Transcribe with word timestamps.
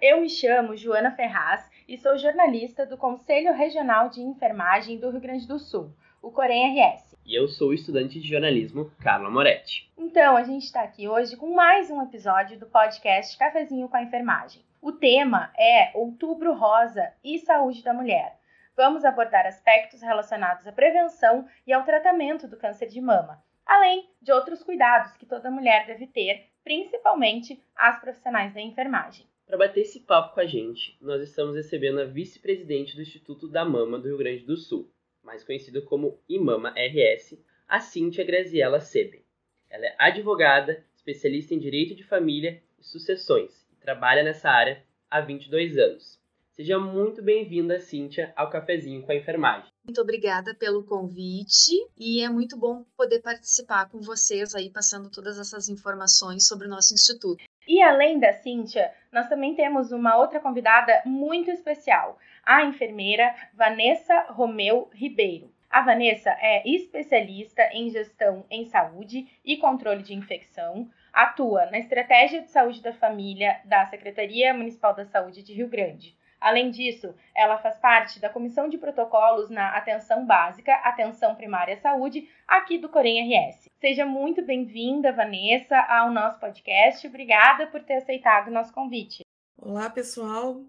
eu 0.00 0.20
me 0.20 0.28
chamo 0.28 0.76
Joana 0.76 1.10
Ferraz 1.10 1.68
e 1.88 1.96
sou 1.96 2.16
jornalista 2.16 2.86
do 2.86 2.96
Conselho 2.96 3.52
Regional 3.52 4.08
de 4.08 4.20
Enfermagem 4.20 4.98
do 4.98 5.10
Rio 5.10 5.20
Grande 5.20 5.46
do 5.46 5.58
Sul, 5.58 5.92
o 6.22 6.30
Corém 6.30 6.78
RS. 6.78 7.16
E 7.24 7.38
eu 7.38 7.48
sou 7.48 7.70
o 7.70 7.74
estudante 7.74 8.20
de 8.20 8.28
jornalismo 8.28 8.90
Carla 9.02 9.30
Moretti. 9.30 9.90
Então, 9.98 10.36
a 10.36 10.44
gente 10.44 10.64
está 10.64 10.82
aqui 10.82 11.08
hoje 11.08 11.36
com 11.36 11.54
mais 11.54 11.90
um 11.90 12.00
episódio 12.02 12.58
do 12.58 12.66
podcast 12.66 13.36
Cafezinho 13.36 13.88
com 13.88 13.96
a 13.96 14.02
Enfermagem. 14.02 14.64
O 14.80 14.92
tema 14.92 15.50
é 15.58 15.90
Outubro 15.94 16.54
Rosa 16.54 17.12
e 17.24 17.38
Saúde 17.40 17.82
da 17.82 17.92
Mulher. 17.92 18.38
Vamos 18.76 19.04
abordar 19.04 19.46
aspectos 19.46 20.00
relacionados 20.00 20.66
à 20.66 20.72
prevenção 20.72 21.46
e 21.66 21.72
ao 21.72 21.82
tratamento 21.82 22.46
do 22.46 22.56
câncer 22.56 22.88
de 22.88 23.00
mama, 23.00 23.42
além 23.66 24.08
de 24.22 24.30
outros 24.30 24.62
cuidados 24.62 25.16
que 25.16 25.26
toda 25.26 25.50
mulher 25.50 25.86
deve 25.86 26.06
ter, 26.06 26.46
principalmente 26.62 27.60
as 27.74 28.00
profissionais 28.00 28.54
da 28.54 28.60
enfermagem. 28.60 29.26
Para 29.48 29.56
bater 29.56 29.80
esse 29.80 30.00
papo 30.00 30.34
com 30.34 30.40
a 30.40 30.44
gente, 30.44 30.94
nós 31.00 31.22
estamos 31.22 31.56
recebendo 31.56 32.02
a 32.02 32.04
vice-presidente 32.04 32.94
do 32.94 33.00
Instituto 33.00 33.48
da 33.48 33.64
Mama 33.64 33.98
do 33.98 34.06
Rio 34.06 34.18
Grande 34.18 34.44
do 34.44 34.58
Sul, 34.58 34.92
mais 35.22 35.42
conhecido 35.42 35.80
como 35.80 36.20
IMAMA 36.28 36.74
RS, 36.76 37.42
a 37.66 37.80
Cíntia 37.80 38.26
Graziella 38.26 38.78
Seben. 38.78 39.24
Ela 39.70 39.86
é 39.86 39.96
advogada, 39.98 40.84
especialista 40.94 41.54
em 41.54 41.58
direito 41.58 41.94
de 41.94 42.04
família 42.04 42.62
e 42.78 42.84
sucessões 42.84 43.66
e 43.72 43.76
trabalha 43.76 44.22
nessa 44.22 44.50
área 44.50 44.84
há 45.10 45.22
22 45.22 45.78
anos. 45.78 46.20
Seja 46.52 46.78
muito 46.78 47.22
bem-vinda, 47.22 47.80
Cíntia, 47.80 48.34
ao 48.36 48.50
Cafezinho 48.50 49.02
com 49.02 49.12
a 49.12 49.16
Enfermagem. 49.16 49.70
Muito 49.82 50.00
obrigada 50.02 50.54
pelo 50.56 50.84
convite 50.84 51.72
e 51.96 52.20
é 52.20 52.28
muito 52.28 52.58
bom 52.58 52.84
poder 52.94 53.22
participar 53.22 53.88
com 53.88 54.00
vocês 54.02 54.54
aí, 54.54 54.68
passando 54.68 55.08
todas 55.08 55.38
essas 55.38 55.70
informações 55.70 56.46
sobre 56.46 56.66
o 56.66 56.70
nosso 56.70 56.92
instituto. 56.92 57.42
E 57.68 57.82
além 57.82 58.18
da 58.18 58.32
Cíntia, 58.32 58.90
nós 59.12 59.28
também 59.28 59.54
temos 59.54 59.92
uma 59.92 60.16
outra 60.16 60.40
convidada 60.40 61.02
muito 61.04 61.50
especial, 61.50 62.18
a 62.42 62.64
enfermeira 62.64 63.34
Vanessa 63.52 64.22
Romeu 64.30 64.88
Ribeiro. 64.90 65.52
A 65.68 65.82
Vanessa 65.82 66.30
é 66.40 66.66
especialista 66.66 67.62
em 67.74 67.90
gestão 67.90 68.46
em 68.50 68.64
saúde 68.64 69.28
e 69.44 69.58
controle 69.58 70.02
de 70.02 70.14
infecção, 70.14 70.88
atua 71.12 71.66
na 71.66 71.78
Estratégia 71.78 72.40
de 72.40 72.50
Saúde 72.50 72.80
da 72.80 72.94
Família 72.94 73.60
da 73.66 73.84
Secretaria 73.84 74.54
Municipal 74.54 74.94
da 74.94 75.04
Saúde 75.04 75.42
de 75.42 75.52
Rio 75.52 75.68
Grande 75.68 76.16
Além 76.40 76.70
disso, 76.70 77.12
ela 77.34 77.58
faz 77.58 77.76
parte 77.78 78.20
da 78.20 78.28
Comissão 78.28 78.68
de 78.68 78.78
Protocolos 78.78 79.50
na 79.50 79.76
Atenção 79.76 80.24
Básica, 80.24 80.72
Atenção 80.84 81.34
Primária 81.34 81.74
à 81.74 81.78
Saúde, 81.78 82.28
aqui 82.46 82.78
do 82.78 82.88
Corém 82.88 83.28
RS. 83.28 83.68
Seja 83.80 84.06
muito 84.06 84.44
bem-vinda, 84.44 85.12
Vanessa, 85.12 85.76
ao 85.76 86.12
nosso 86.12 86.38
podcast. 86.38 87.04
Obrigada 87.06 87.66
por 87.66 87.82
ter 87.82 87.94
aceitado 87.94 88.48
o 88.48 88.52
nosso 88.52 88.72
convite. 88.72 89.24
Olá, 89.56 89.90
pessoal. 89.90 90.62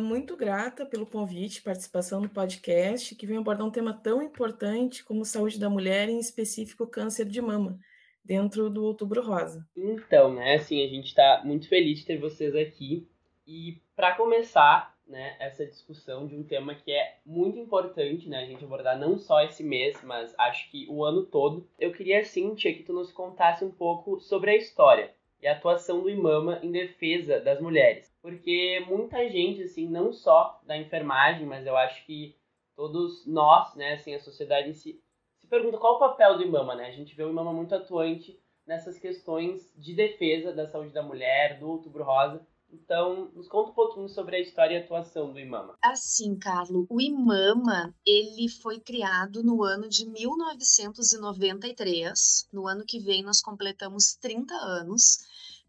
Muito 0.00 0.36
grata 0.36 0.86
pelo 0.86 1.06
convite, 1.06 1.62
participação 1.62 2.20
no 2.22 2.28
podcast, 2.28 3.14
que 3.14 3.26
vem 3.26 3.36
abordar 3.36 3.66
um 3.66 3.70
tema 3.70 3.92
tão 3.92 4.22
importante 4.22 5.04
como 5.04 5.24
saúde 5.24 5.60
da 5.60 5.68
mulher, 5.68 6.08
em 6.08 6.18
específico 6.18 6.86
câncer 6.86 7.26
de 7.26 7.40
mama, 7.40 7.78
dentro 8.24 8.70
do 8.70 8.82
Outubro 8.84 9.22
Rosa. 9.22 9.64
Então, 9.76 10.34
né, 10.34 10.54
assim, 10.54 10.82
a 10.82 10.88
gente 10.88 11.08
está 11.08 11.42
muito 11.44 11.68
feliz 11.68 12.00
de 12.00 12.06
ter 12.06 12.18
vocês 12.18 12.56
aqui 12.56 13.06
e 13.48 13.80
para 13.96 14.14
começar, 14.14 14.94
né, 15.06 15.34
essa 15.40 15.64
discussão 15.64 16.26
de 16.26 16.36
um 16.36 16.44
tema 16.44 16.74
que 16.74 16.92
é 16.92 17.16
muito 17.24 17.58
importante, 17.58 18.28
né, 18.28 18.42
a 18.42 18.44
gente 18.44 18.62
abordar 18.62 18.98
não 18.98 19.16
só 19.16 19.40
esse 19.40 19.64
mês, 19.64 19.98
mas 20.04 20.34
acho 20.38 20.70
que 20.70 20.86
o 20.90 21.02
ano 21.02 21.24
todo, 21.24 21.66
eu 21.78 21.90
queria, 21.90 22.22
Cíntia, 22.26 22.74
que 22.74 22.82
tu 22.82 22.92
nos 22.92 23.10
contasse 23.10 23.64
um 23.64 23.70
pouco 23.70 24.20
sobre 24.20 24.50
a 24.50 24.56
história 24.56 25.14
e 25.40 25.46
a 25.46 25.52
atuação 25.52 26.02
do 26.02 26.10
Imama 26.10 26.60
em 26.62 26.70
defesa 26.70 27.40
das 27.40 27.58
mulheres. 27.58 28.14
Porque 28.20 28.84
muita 28.86 29.26
gente, 29.30 29.62
assim, 29.62 29.88
não 29.88 30.12
só 30.12 30.60
da 30.66 30.76
enfermagem, 30.76 31.46
mas 31.46 31.66
eu 31.66 31.74
acho 31.74 32.04
que 32.04 32.36
todos 32.76 33.26
nós, 33.26 33.74
né, 33.76 33.94
assim, 33.94 34.14
a 34.14 34.20
sociedade 34.20 34.74
si, 34.74 35.00
se 35.38 35.46
pergunta 35.46 35.78
qual 35.78 35.94
o 35.94 35.98
papel 35.98 36.36
do 36.36 36.44
Imama, 36.44 36.74
né? 36.74 36.86
A 36.86 36.92
gente 36.92 37.14
vê 37.14 37.24
o 37.24 37.30
Imama 37.30 37.54
muito 37.54 37.74
atuante 37.74 38.38
nessas 38.66 38.98
questões 38.98 39.72
de 39.74 39.94
defesa 39.94 40.52
da 40.52 40.66
saúde 40.66 40.92
da 40.92 41.02
mulher, 41.02 41.58
do 41.58 41.70
Outubro 41.70 42.04
Rosa, 42.04 42.46
então, 42.70 43.30
nos 43.34 43.48
conta 43.48 43.70
um 43.70 43.74
pouquinho 43.74 44.06
sobre 44.08 44.36
a 44.36 44.40
história 44.40 44.74
e 44.74 44.82
atuação 44.82 45.32
do 45.32 45.40
Imama. 45.40 45.78
Assim, 45.82 46.38
Carlos, 46.38 46.86
o 46.90 47.00
Imama, 47.00 47.94
ele 48.04 48.46
foi 48.48 48.78
criado 48.78 49.42
no 49.42 49.64
ano 49.64 49.88
de 49.88 50.04
1993. 50.06 52.46
No 52.52 52.66
ano 52.66 52.84
que 52.84 52.98
vem 52.98 53.22
nós 53.22 53.40
completamos 53.40 54.16
30 54.16 54.54
anos 54.54 55.20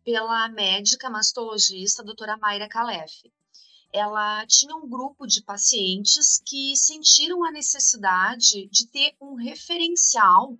pela 0.03 0.49
médica 0.49 1.09
mastologista 1.09 2.03
doutora 2.03 2.35
Mayra 2.37 2.67
Calef. 2.67 3.31
Ela 3.91 4.45
tinha 4.45 4.75
um 4.75 4.87
grupo 4.87 5.25
de 5.25 5.41
pacientes 5.41 6.39
que 6.45 6.75
sentiram 6.75 7.43
a 7.43 7.51
necessidade 7.51 8.67
de 8.67 8.85
ter 8.87 9.15
um 9.19 9.33
referencial 9.35 10.55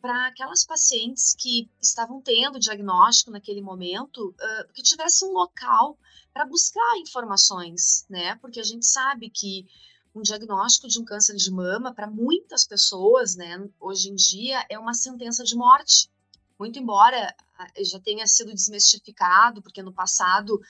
para 0.00 0.28
aquelas 0.28 0.64
pacientes 0.64 1.34
que 1.34 1.68
estavam 1.80 2.20
tendo 2.20 2.58
diagnóstico 2.58 3.30
naquele 3.30 3.60
momento, 3.60 4.28
uh, 4.28 4.72
que 4.72 4.82
tivesse 4.82 5.24
um 5.24 5.32
local 5.32 5.98
para 6.32 6.46
buscar 6.46 6.98
informações, 6.98 8.06
né? 8.08 8.36
Porque 8.36 8.60
a 8.60 8.64
gente 8.64 8.86
sabe 8.86 9.28
que 9.28 9.66
um 10.14 10.22
diagnóstico 10.22 10.88
de 10.88 11.00
um 11.00 11.04
câncer 11.04 11.36
de 11.36 11.50
mama, 11.50 11.94
para 11.94 12.06
muitas 12.06 12.66
pessoas, 12.66 13.36
né, 13.36 13.68
hoje 13.78 14.10
em 14.10 14.14
dia, 14.14 14.64
é 14.68 14.78
uma 14.78 14.94
sentença 14.94 15.44
de 15.44 15.54
morte. 15.54 16.10
Muito 16.58 16.78
embora 16.78 17.34
já 17.80 18.00
tenha 18.00 18.26
sido 18.26 18.52
desmistificado, 18.52 19.62
porque 19.62 19.82
no 19.82 19.92
passado 19.92 20.60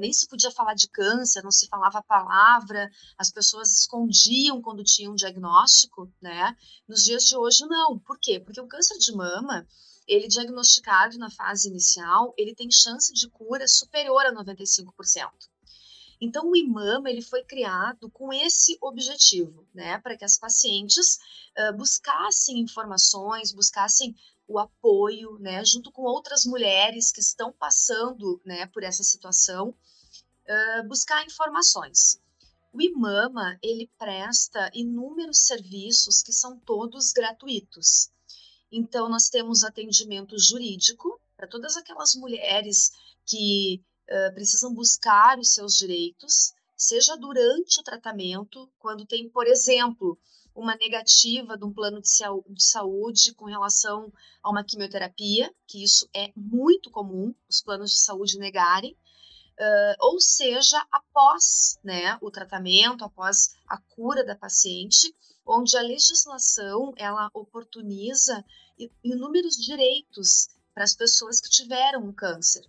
nem 0.00 0.12
se 0.12 0.26
podia 0.26 0.50
falar 0.50 0.74
de 0.74 0.88
câncer, 0.88 1.42
não 1.42 1.50
se 1.50 1.68
falava 1.68 1.98
a 1.98 2.02
palavra, 2.02 2.90
as 3.16 3.30
pessoas 3.30 3.80
escondiam 3.80 4.60
quando 4.60 4.84
tinham 4.84 5.12
um 5.12 5.16
diagnóstico, 5.16 6.12
né? 6.20 6.56
Nos 6.88 7.04
dias 7.04 7.24
de 7.24 7.36
hoje, 7.36 7.64
não. 7.66 7.98
Por 7.98 8.18
quê? 8.18 8.40
Porque 8.40 8.60
o 8.60 8.66
câncer 8.66 8.98
de 8.98 9.12
mama, 9.12 9.66
ele 10.06 10.28
diagnosticado 10.28 11.18
na 11.18 11.30
fase 11.30 11.68
inicial, 11.68 12.34
ele 12.36 12.54
tem 12.54 12.70
chance 12.70 13.12
de 13.12 13.28
cura 13.28 13.66
superior 13.66 14.24
a 14.26 14.32
95%. 14.32 15.30
Então, 16.20 16.50
o 16.50 16.56
IMAMA 16.56 17.10
ele 17.10 17.20
foi 17.20 17.44
criado 17.44 18.10
com 18.10 18.32
esse 18.32 18.78
objetivo, 18.80 19.66
né, 19.74 19.98
para 19.98 20.16
que 20.16 20.24
as 20.24 20.38
pacientes 20.38 21.18
uh, 21.58 21.76
buscassem 21.76 22.58
informações, 22.58 23.52
buscassem 23.52 24.16
o 24.48 24.58
apoio, 24.58 25.38
né, 25.38 25.64
junto 25.64 25.90
com 25.90 26.02
outras 26.02 26.44
mulheres 26.44 27.10
que 27.10 27.20
estão 27.20 27.52
passando, 27.52 28.40
né, 28.44 28.66
por 28.66 28.82
essa 28.82 29.02
situação, 29.02 29.70
uh, 29.70 30.88
buscar 30.88 31.24
informações. 31.24 32.20
O 32.72 32.80
IMAMA, 32.80 33.58
ele 33.62 33.90
presta 33.98 34.70
inúmeros 34.74 35.46
serviços 35.46 36.22
que 36.22 36.32
são 36.32 36.58
todos 36.58 37.12
gratuitos. 37.12 38.10
Então, 38.70 39.08
nós 39.08 39.28
temos 39.28 39.64
atendimento 39.64 40.38
jurídico 40.38 41.20
para 41.36 41.48
todas 41.48 41.76
aquelas 41.76 42.14
mulheres 42.14 42.92
que 43.24 43.82
uh, 44.08 44.34
precisam 44.34 44.72
buscar 44.72 45.38
os 45.38 45.52
seus 45.54 45.74
direitos, 45.76 46.52
seja 46.76 47.16
durante 47.16 47.80
o 47.80 47.82
tratamento, 47.82 48.70
quando 48.78 49.06
tem, 49.06 49.28
por 49.28 49.46
exemplo, 49.46 50.18
uma 50.56 50.74
negativa 50.76 51.56
de 51.56 51.64
um 51.64 51.72
plano 51.72 52.00
de, 52.00 52.08
de 52.48 52.64
saúde 52.64 53.34
com 53.34 53.44
relação 53.44 54.10
a 54.42 54.50
uma 54.50 54.64
quimioterapia, 54.64 55.54
que 55.66 55.84
isso 55.84 56.08
é 56.14 56.32
muito 56.34 56.90
comum, 56.90 57.34
os 57.48 57.60
planos 57.60 57.90
de 57.92 57.98
saúde 57.98 58.38
negarem, 58.38 58.92
uh, 58.92 59.96
ou 60.00 60.18
seja, 60.18 60.82
após 60.90 61.78
né, 61.84 62.18
o 62.22 62.30
tratamento, 62.30 63.04
após 63.04 63.54
a 63.68 63.76
cura 63.76 64.24
da 64.24 64.34
paciente, 64.34 65.14
onde 65.44 65.76
a 65.76 65.82
legislação 65.82 66.92
ela 66.96 67.30
oportuniza 67.34 68.42
inúmeros 69.04 69.56
direitos 69.56 70.48
para 70.74 70.84
as 70.84 70.94
pessoas 70.94 71.38
que 71.38 71.50
tiveram 71.50 72.02
um 72.02 72.12
câncer. 72.12 72.64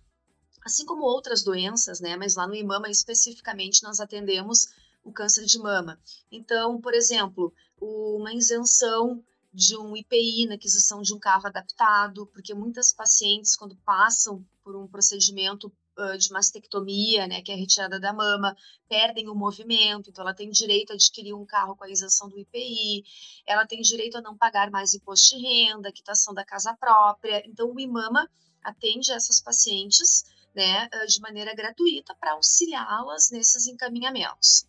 Assim 0.62 0.84
como 0.84 1.02
outras 1.02 1.42
doenças, 1.42 2.00
né, 2.00 2.16
mas 2.16 2.36
lá 2.36 2.46
no 2.46 2.54
IMAMA 2.54 2.90
especificamente 2.90 3.82
nós 3.82 3.98
atendemos 3.98 4.68
o 5.02 5.12
câncer 5.12 5.44
de 5.46 5.58
mama. 5.58 5.98
Então, 6.30 6.80
por 6.80 6.94
exemplo, 6.94 7.52
uma 7.80 8.32
isenção 8.34 9.22
de 9.52 9.76
um 9.76 9.96
IPI 9.96 10.46
na 10.46 10.54
aquisição 10.54 11.00
de 11.02 11.14
um 11.14 11.18
carro 11.18 11.46
adaptado, 11.46 12.26
porque 12.26 12.54
muitas 12.54 12.92
pacientes, 12.92 13.56
quando 13.56 13.76
passam 13.78 14.44
por 14.62 14.76
um 14.76 14.86
procedimento 14.86 15.72
de 16.16 16.30
mastectomia, 16.30 17.26
né, 17.26 17.42
que 17.42 17.50
é 17.50 17.56
a 17.56 17.58
retirada 17.58 17.98
da 17.98 18.12
mama, 18.12 18.56
perdem 18.88 19.28
o 19.28 19.34
movimento, 19.34 20.10
então 20.10 20.22
ela 20.22 20.32
tem 20.32 20.48
direito 20.48 20.92
a 20.92 20.94
adquirir 20.94 21.34
um 21.34 21.44
carro 21.44 21.74
com 21.74 21.82
a 21.82 21.90
isenção 21.90 22.28
do 22.28 22.38
IPI, 22.38 23.02
ela 23.44 23.66
tem 23.66 23.80
direito 23.80 24.16
a 24.16 24.20
não 24.20 24.36
pagar 24.36 24.70
mais 24.70 24.94
imposto 24.94 25.36
de 25.36 25.42
renda, 25.42 25.90
quitação 25.90 26.32
da 26.32 26.44
casa 26.44 26.72
própria, 26.78 27.42
então 27.44 27.74
o 27.74 27.80
IMAMA 27.80 28.30
atende 28.62 29.10
essas 29.10 29.40
pacientes, 29.40 30.22
né, 30.54 30.88
de 31.08 31.20
maneira 31.20 31.52
gratuita 31.52 32.14
para 32.14 32.34
auxiliá-las 32.34 33.32
nesses 33.32 33.66
encaminhamentos. 33.66 34.68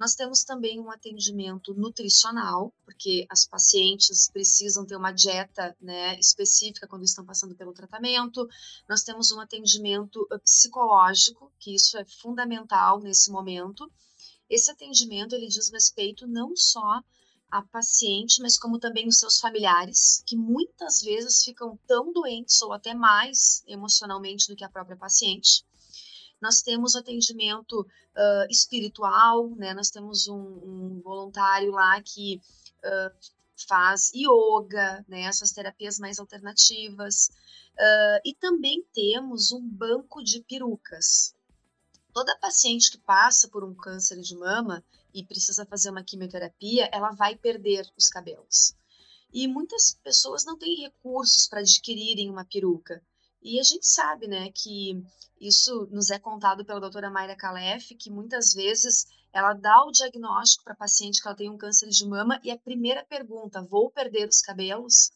Nós 0.00 0.14
temos 0.14 0.44
também 0.44 0.80
um 0.80 0.90
atendimento 0.90 1.74
nutricional, 1.74 2.72
porque 2.86 3.26
as 3.28 3.46
pacientes 3.46 4.30
precisam 4.32 4.86
ter 4.86 4.96
uma 4.96 5.12
dieta 5.12 5.76
né, 5.78 6.18
específica 6.18 6.88
quando 6.88 7.04
estão 7.04 7.22
passando 7.22 7.54
pelo 7.54 7.74
tratamento. 7.74 8.48
Nós 8.88 9.02
temos 9.02 9.30
um 9.30 9.38
atendimento 9.38 10.26
uh, 10.32 10.38
psicológico, 10.38 11.52
que 11.58 11.74
isso 11.74 11.98
é 11.98 12.06
fundamental 12.06 12.98
nesse 12.98 13.30
momento. 13.30 13.92
Esse 14.48 14.70
atendimento 14.70 15.34
ele 15.34 15.48
diz 15.48 15.68
respeito 15.68 16.26
não 16.26 16.56
só 16.56 17.02
à 17.50 17.60
paciente, 17.60 18.40
mas 18.40 18.56
como 18.56 18.78
também 18.78 19.06
os 19.06 19.18
seus 19.18 19.38
familiares, 19.38 20.22
que 20.24 20.34
muitas 20.34 21.02
vezes 21.02 21.44
ficam 21.44 21.78
tão 21.86 22.10
doentes 22.10 22.62
ou 22.62 22.72
até 22.72 22.94
mais 22.94 23.62
emocionalmente 23.66 24.48
do 24.48 24.56
que 24.56 24.64
a 24.64 24.70
própria 24.70 24.96
paciente. 24.96 25.62
Nós 26.40 26.62
temos 26.62 26.96
atendimento 26.96 27.80
uh, 27.80 28.50
espiritual, 28.50 29.50
né? 29.56 29.74
Nós 29.74 29.90
temos 29.90 30.26
um, 30.28 30.38
um 30.38 31.00
voluntário 31.04 31.70
lá 31.72 32.00
que 32.02 32.40
uh, 32.84 33.30
faz 33.68 34.10
yoga, 34.14 35.04
né? 35.08 35.22
Essas 35.22 35.52
terapias 35.52 35.98
mais 35.98 36.18
alternativas. 36.18 37.28
Uh, 37.74 38.20
e 38.24 38.34
também 38.34 38.82
temos 38.92 39.52
um 39.52 39.66
banco 39.66 40.22
de 40.22 40.42
perucas. 40.42 41.34
Toda 42.12 42.38
paciente 42.38 42.90
que 42.90 42.98
passa 42.98 43.48
por 43.48 43.62
um 43.62 43.74
câncer 43.74 44.20
de 44.20 44.34
mama 44.34 44.82
e 45.14 45.24
precisa 45.24 45.66
fazer 45.66 45.90
uma 45.90 46.02
quimioterapia, 46.02 46.88
ela 46.92 47.10
vai 47.12 47.36
perder 47.36 47.90
os 47.96 48.08
cabelos. 48.08 48.74
E 49.32 49.46
muitas 49.46 49.96
pessoas 50.02 50.44
não 50.44 50.58
têm 50.58 50.80
recursos 50.80 51.46
para 51.46 51.60
adquirirem 51.60 52.28
uma 52.28 52.44
peruca. 52.44 53.02
E 53.42 53.58
a 53.58 53.62
gente 53.62 53.86
sabe, 53.86 54.26
né, 54.26 54.50
que 54.54 55.02
isso 55.40 55.88
nos 55.90 56.10
é 56.10 56.18
contado 56.18 56.64
pela 56.64 56.80
doutora 56.80 57.10
Mayra 57.10 57.34
Calef, 57.34 57.94
que 57.94 58.10
muitas 58.10 58.52
vezes 58.52 59.06
ela 59.32 59.54
dá 59.54 59.84
o 59.84 59.90
diagnóstico 59.90 60.64
para 60.64 60.74
a 60.74 60.76
paciente 60.76 61.22
que 61.22 61.26
ela 61.26 61.36
tem 61.36 61.48
um 61.48 61.56
câncer 61.56 61.88
de 61.88 62.06
mama 62.06 62.38
e 62.44 62.50
a 62.50 62.58
primeira 62.58 63.04
pergunta, 63.04 63.62
vou 63.62 63.90
perder 63.90 64.28
os 64.28 64.42
cabelos? 64.42 65.10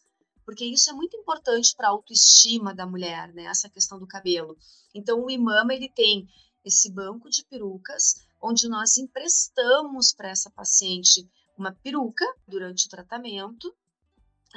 Porque 0.45 0.65
isso 0.65 0.89
é 0.91 0.93
muito 0.93 1.17
importante 1.17 1.75
para 1.77 1.89
a 1.89 1.91
autoestima 1.91 2.75
da 2.75 2.87
mulher, 2.87 3.33
né, 3.35 3.45
essa 3.45 3.69
questão 3.69 3.99
do 3.99 4.07
cabelo. 4.07 4.57
Então, 4.95 5.23
o 5.23 5.31
IMAMA, 5.31 5.75
ele 5.75 5.91
tem 5.91 6.27
esse 6.65 6.91
banco 6.91 7.29
de 7.29 7.45
perucas, 7.45 8.15
onde 8.41 8.69
nós 8.69 8.97
emprestamos 8.97 10.13
para 10.15 10.31
essa 10.31 10.51
paciente 10.51 11.29
uma 11.59 11.73
peruca 11.73 12.25
durante 12.49 12.87
o 12.87 12.91
tratamento, 12.91 13.75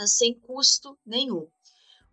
sem 0.05 0.33
custo 0.39 0.97
nenhum. 1.05 1.49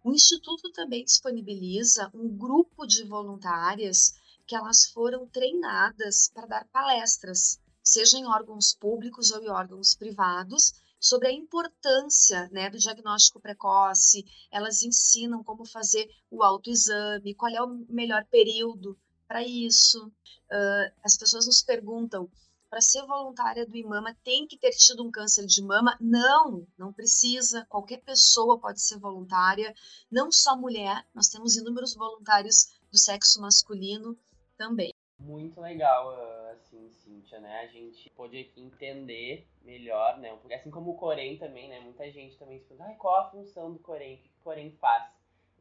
O 0.04 0.12
Instituto 0.12 0.70
também 0.70 1.02
disponibiliza 1.02 2.10
um 2.12 2.28
grupo 2.28 2.86
de 2.86 3.04
voluntárias 3.04 4.12
que 4.46 4.54
elas 4.54 4.84
foram 4.84 5.26
treinadas 5.26 6.28
para 6.28 6.46
dar 6.46 6.68
palestras, 6.68 7.58
seja 7.82 8.18
em 8.18 8.26
órgãos 8.26 8.74
públicos 8.74 9.30
ou 9.30 9.42
em 9.42 9.48
órgãos 9.48 9.94
privados, 9.94 10.74
sobre 11.00 11.28
a 11.28 11.32
importância 11.32 12.50
né, 12.52 12.68
do 12.68 12.76
diagnóstico 12.76 13.40
precoce. 13.40 14.26
Elas 14.50 14.82
ensinam 14.82 15.42
como 15.42 15.64
fazer 15.64 16.06
o 16.30 16.42
autoexame, 16.42 17.34
qual 17.34 17.50
é 17.50 17.62
o 17.62 17.86
melhor 17.88 18.26
período 18.26 18.98
para 19.26 19.42
isso. 19.42 20.06
Uh, 20.06 20.92
as 21.02 21.16
pessoas 21.16 21.46
nos 21.46 21.62
perguntam 21.62 22.30
para 22.74 22.80
ser 22.80 23.06
voluntária 23.06 23.64
do 23.64 23.76
IMAMA 23.76 24.16
tem 24.24 24.48
que 24.48 24.58
ter 24.58 24.72
tido 24.72 25.06
um 25.06 25.10
câncer 25.12 25.46
de 25.46 25.62
mama? 25.62 25.96
Não, 26.00 26.66
não 26.76 26.92
precisa. 26.92 27.64
Qualquer 27.66 27.98
pessoa 27.98 28.58
pode 28.58 28.82
ser 28.82 28.98
voluntária, 28.98 29.72
não 30.10 30.32
só 30.32 30.56
mulher, 30.56 31.06
nós 31.14 31.28
temos 31.28 31.54
inúmeros 31.54 31.94
voluntários 31.94 32.76
do 32.90 32.98
sexo 32.98 33.40
masculino 33.40 34.18
também. 34.58 34.92
Muito 35.20 35.60
legal, 35.60 36.18
assim, 36.50 36.90
Cíntia, 36.90 37.38
né? 37.38 37.60
A 37.60 37.68
gente 37.68 38.10
pôde 38.10 38.40
aqui 38.40 38.60
entender 38.60 39.46
melhor, 39.62 40.18
né? 40.18 40.36
Porque 40.42 40.54
assim 40.54 40.72
como 40.72 40.90
o 40.90 40.96
Corém 40.96 41.38
também, 41.38 41.68
né? 41.68 41.78
Muita 41.78 42.10
gente 42.10 42.36
também 42.36 42.58
se 42.58 42.66
pergunta, 42.66 42.92
qual 42.96 43.20
a 43.20 43.30
função 43.30 43.72
do 43.72 43.78
Corém? 43.78 44.16
O 44.16 44.18
que 44.18 44.30
o 44.40 44.42
Corém 44.42 44.72
faz? 44.80 45.12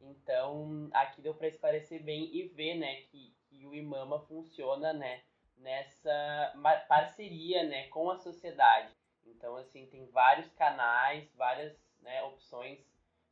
Então, 0.02 0.90
aqui 0.92 1.22
deu 1.22 1.32
para 1.32 1.46
esclarecer 1.46 2.02
bem 2.02 2.34
e 2.34 2.48
ver, 2.48 2.74
né, 2.74 3.02
que, 3.02 3.32
que 3.48 3.64
o 3.64 3.72
IMAMA 3.72 4.18
funciona, 4.26 4.92
né? 4.92 5.22
Nessa 5.58 6.52
parceria 6.88 7.64
né, 7.64 7.88
com 7.88 8.10
a 8.10 8.16
sociedade. 8.16 8.92
Então, 9.26 9.56
assim, 9.56 9.86
tem 9.86 10.06
vários 10.06 10.50
canais, 10.52 11.32
várias 11.34 11.74
né, 12.00 12.22
opções 12.24 12.78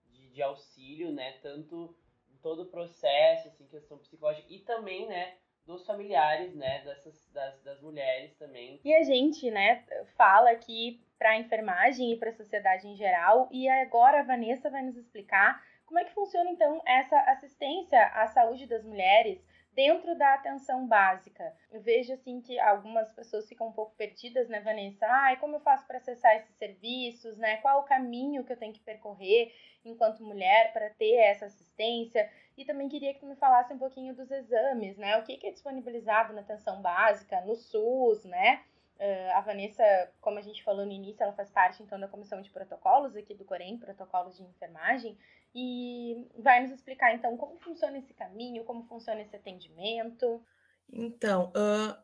de, 0.06 0.30
de 0.30 0.42
auxílio, 0.42 1.12
né, 1.12 1.38
tanto 1.42 1.94
em 2.30 2.36
todo 2.38 2.62
o 2.62 2.70
processo, 2.70 3.48
assim, 3.48 3.66
questão 3.66 3.98
psicológica, 3.98 4.46
e 4.50 4.60
também, 4.60 5.06
né, 5.06 5.36
dos 5.66 5.86
familiares, 5.86 6.54
né, 6.54 6.82
dessas, 6.82 7.30
das, 7.32 7.62
das 7.62 7.80
mulheres 7.80 8.34
também. 8.36 8.80
E 8.84 8.94
a 8.94 9.02
gente, 9.02 9.50
né, 9.50 9.84
fala 10.16 10.50
aqui 10.50 11.00
para 11.18 11.30
a 11.30 11.38
enfermagem 11.38 12.12
e 12.12 12.18
para 12.18 12.30
a 12.30 12.34
sociedade 12.34 12.88
em 12.88 12.96
geral, 12.96 13.48
e 13.52 13.68
agora 13.68 14.20
a 14.20 14.24
Vanessa 14.24 14.70
vai 14.70 14.82
nos 14.82 14.96
explicar 14.96 15.62
como 15.86 16.00
é 16.00 16.04
que 16.04 16.14
funciona, 16.14 16.50
então, 16.50 16.80
essa 16.86 17.20
assistência 17.30 18.02
à 18.14 18.26
saúde 18.26 18.66
das 18.66 18.82
mulheres, 18.82 19.44
dentro 19.74 20.16
da 20.16 20.34
atenção 20.34 20.86
básica. 20.86 21.54
Eu 21.70 21.80
vejo 21.80 22.12
assim 22.12 22.40
que 22.40 22.58
algumas 22.60 23.10
pessoas 23.12 23.48
ficam 23.48 23.68
um 23.68 23.72
pouco 23.72 23.94
perdidas, 23.96 24.48
né, 24.48 24.60
Vanessa? 24.60 25.06
Ai, 25.06 25.38
como 25.38 25.56
eu 25.56 25.60
faço 25.60 25.86
para 25.86 25.98
acessar 25.98 26.36
esses 26.36 26.54
serviços, 26.56 27.38
né? 27.38 27.56
Qual 27.58 27.80
o 27.80 27.84
caminho 27.84 28.44
que 28.44 28.52
eu 28.52 28.56
tenho 28.56 28.72
que 28.72 28.80
percorrer 28.80 29.52
enquanto 29.84 30.24
mulher 30.24 30.72
para 30.72 30.90
ter 30.90 31.14
essa 31.16 31.46
assistência? 31.46 32.30
E 32.56 32.64
também 32.64 32.88
queria 32.88 33.14
que 33.14 33.20
tu 33.20 33.26
me 33.26 33.36
falasse 33.36 33.72
um 33.72 33.78
pouquinho 33.78 34.14
dos 34.14 34.30
exames, 34.30 34.96
né? 34.98 35.16
O 35.16 35.24
que, 35.24 35.36
que 35.36 35.46
é 35.46 35.50
disponibilizado 35.50 36.32
na 36.32 36.42
atenção 36.42 36.82
básica, 36.82 37.40
no 37.40 37.54
SUS, 37.54 38.24
né? 38.24 38.62
Uh, 39.02 39.32
a 39.34 39.40
Vanessa, 39.40 39.82
como 40.20 40.38
a 40.38 40.42
gente 40.42 40.62
falou 40.62 40.86
no 40.86 40.92
início, 40.92 41.24
ela 41.24 41.32
faz 41.32 41.50
parte 41.50 41.82
então 41.82 41.98
da 41.98 42.06
comissão 42.06 42.40
de 42.40 42.50
protocolos 42.50 43.16
aqui 43.16 43.34
do 43.34 43.44
Corém, 43.44 43.76
protocolos 43.76 44.36
de 44.36 44.44
enfermagem, 44.44 45.18
e 45.52 46.24
vai 46.38 46.62
nos 46.62 46.70
explicar 46.70 47.12
então 47.12 47.36
como 47.36 47.58
funciona 47.58 47.98
esse 47.98 48.14
caminho, 48.14 48.62
como 48.62 48.84
funciona 48.84 49.20
esse 49.20 49.34
atendimento. 49.34 50.40
Então, 50.88 51.52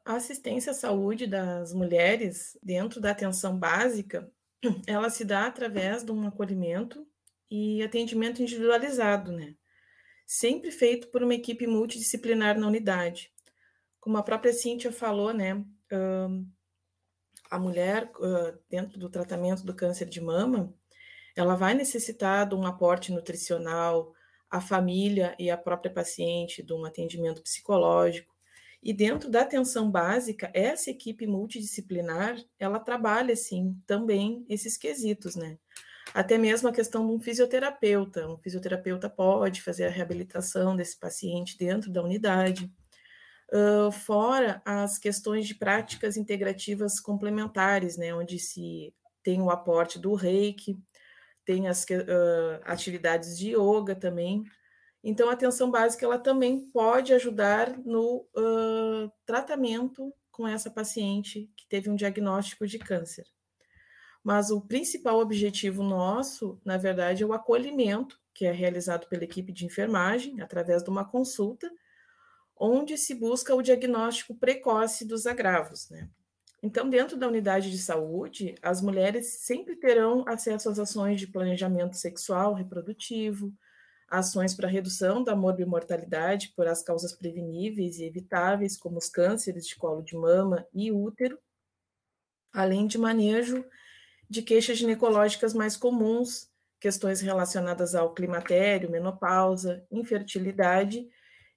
a 0.04 0.16
assistência 0.16 0.72
à 0.72 0.74
saúde 0.74 1.28
das 1.28 1.72
mulheres 1.72 2.58
dentro 2.60 3.00
da 3.00 3.12
atenção 3.12 3.56
básica, 3.56 4.28
ela 4.84 5.08
se 5.08 5.24
dá 5.24 5.46
através 5.46 6.02
de 6.02 6.10
um 6.10 6.26
acolhimento 6.26 7.06
e 7.48 7.80
atendimento 7.80 8.42
individualizado, 8.42 9.30
né? 9.30 9.54
Sempre 10.26 10.72
feito 10.72 11.06
por 11.12 11.22
uma 11.22 11.34
equipe 11.34 11.64
multidisciplinar 11.64 12.58
na 12.58 12.66
unidade. 12.66 13.32
Como 14.00 14.16
a 14.16 14.22
própria 14.24 14.52
Cíntia 14.52 14.90
falou, 14.90 15.32
né? 15.32 15.64
A 17.50 17.58
mulher, 17.58 18.10
dentro 18.69 18.98
do 18.98 19.08
tratamento 19.08 19.64
do 19.64 19.74
câncer 19.74 20.08
de 20.08 20.20
mama, 20.20 20.72
ela 21.36 21.55
vai 21.55 21.74
necessitar 21.74 22.48
de 22.48 22.55
um 22.55 22.67
aporte 22.67 23.12
nutricional, 23.12 24.12
a 24.50 24.60
família 24.60 25.34
e 25.38 25.50
a 25.50 25.56
própria 25.56 25.93
paciente, 25.93 26.62
de 26.62 26.72
um 26.72 26.84
atendimento 26.84 27.43
psicológico. 27.43 28.34
E 28.82 28.93
dentro 28.93 29.31
da 29.31 29.43
atenção 29.43 29.90
básica, 29.90 30.50
essa 30.55 30.90
equipe 30.90 31.26
multidisciplinar, 31.26 32.36
ela 32.58 32.78
trabalha, 32.78 33.34
sim, 33.34 33.76
também 33.86 34.44
esses 34.48 34.76
quesitos, 34.76 35.34
né? 35.36 35.58
Até 36.14 36.38
mesmo 36.38 36.69
a 36.69 36.72
questão 36.72 37.06
de 37.06 37.12
um 37.12 37.20
fisioterapeuta. 37.20 38.26
Um 38.26 38.38
fisioterapeuta 38.38 39.10
pode 39.10 39.60
fazer 39.62 39.86
a 39.86 39.90
reabilitação 39.90 40.74
desse 40.74 40.98
paciente 40.98 41.58
dentro 41.58 41.90
da 41.93 42.02
unidade. 42.02 42.72
Uh, 43.50 43.90
fora 43.90 44.60
as 44.64 44.98
questões 44.98 45.46
de 45.46 45.55
práticas 45.55 46.17
integrativas 46.19 47.00
complementares, 47.00 47.96
né, 47.96 48.14
onde 48.14 48.38
se 48.38 48.94
tem 49.22 49.40
o 49.40 49.50
aporte 49.50 49.98
do 49.98 50.14
reiki, 50.14 50.78
tem 51.44 51.67
as 51.67 51.82
uh, 51.84 52.60
atividades 52.64 53.38
de 53.38 53.55
yoga 53.55 53.94
também. 53.94 54.44
Então, 55.02 55.31
a 55.31 55.32
atenção 55.32 55.70
básica 55.70 56.05
ela 56.05 56.19
também 56.19 56.60
pode 56.70 57.14
ajudar 57.14 57.78
no 57.78 58.26
uh, 58.36 59.10
tratamento 59.24 60.12
com 60.31 60.46
essa 60.46 60.70
paciente 60.70 61.50
que 61.56 61.67
teve 61.69 61.88
um 61.88 61.96
diagnóstico 61.96 62.67
de 62.67 62.78
câncer. 62.78 63.24
Mas 64.22 64.50
o 64.50 64.60
principal 64.60 65.19
objetivo 65.20 65.82
nosso, 65.82 66.60
na 66.64 66.76
verdade, 66.76 67.22
é 67.22 67.26
o 67.26 67.32
acolhimento, 67.32 68.20
que 68.34 68.44
é 68.44 68.52
realizado 68.52 69.08
pela 69.08 69.24
equipe 69.24 69.52
de 69.52 69.64
enfermagem, 69.64 70.40
através 70.40 70.82
de 70.82 70.90
uma 70.90 71.05
consulta, 71.05 71.70
onde 72.60 72.96
se 72.96 73.15
busca 73.15 73.55
o 73.55 73.62
diagnóstico 73.62 74.34
precoce 74.34 75.05
dos 75.05 75.27
agravos. 75.27 75.88
Né? 75.91 76.08
Então, 76.62 76.88
dentro 76.88 77.17
da 77.17 77.29
unidade 77.29 77.70
de 77.70 77.79
saúde, 77.79 78.55
as 78.60 78.81
mulheres 78.81 79.27
sempre 79.41 79.77
terão 79.77 80.24
acesso 80.27 80.69
às 80.69 80.79
ações 80.79 81.20
de 81.20 81.27
planejamento 81.27 81.96
sexual 81.96 82.55
reprodutivo, 82.55 83.53
ações 84.08 84.55
para 84.55 84.67
redução 84.67 85.22
da 85.22 85.36
morbimortalidade 85.36 86.53
por 86.56 86.67
as 86.67 86.82
causas 86.82 87.12
preveníveis 87.12 87.98
e 87.98 88.05
evitáveis, 88.05 88.77
como 88.77 88.98
os 88.98 89.08
cânceres 89.08 89.67
de 89.67 89.77
colo 89.77 90.03
de 90.03 90.17
mama 90.17 90.67
e 90.74 90.91
útero, 90.91 91.38
além 92.53 92.86
de 92.86 92.98
manejo 92.98 93.65
de 94.29 94.43
queixas 94.43 94.79
ginecológicas 94.79 95.55
mais 95.55 95.77
comuns, 95.77 96.50
questões 96.81 97.20
relacionadas 97.20 97.94
ao 97.94 98.15
climatério, 98.15 98.91
menopausa, 98.91 99.86
infertilidade 99.91 101.08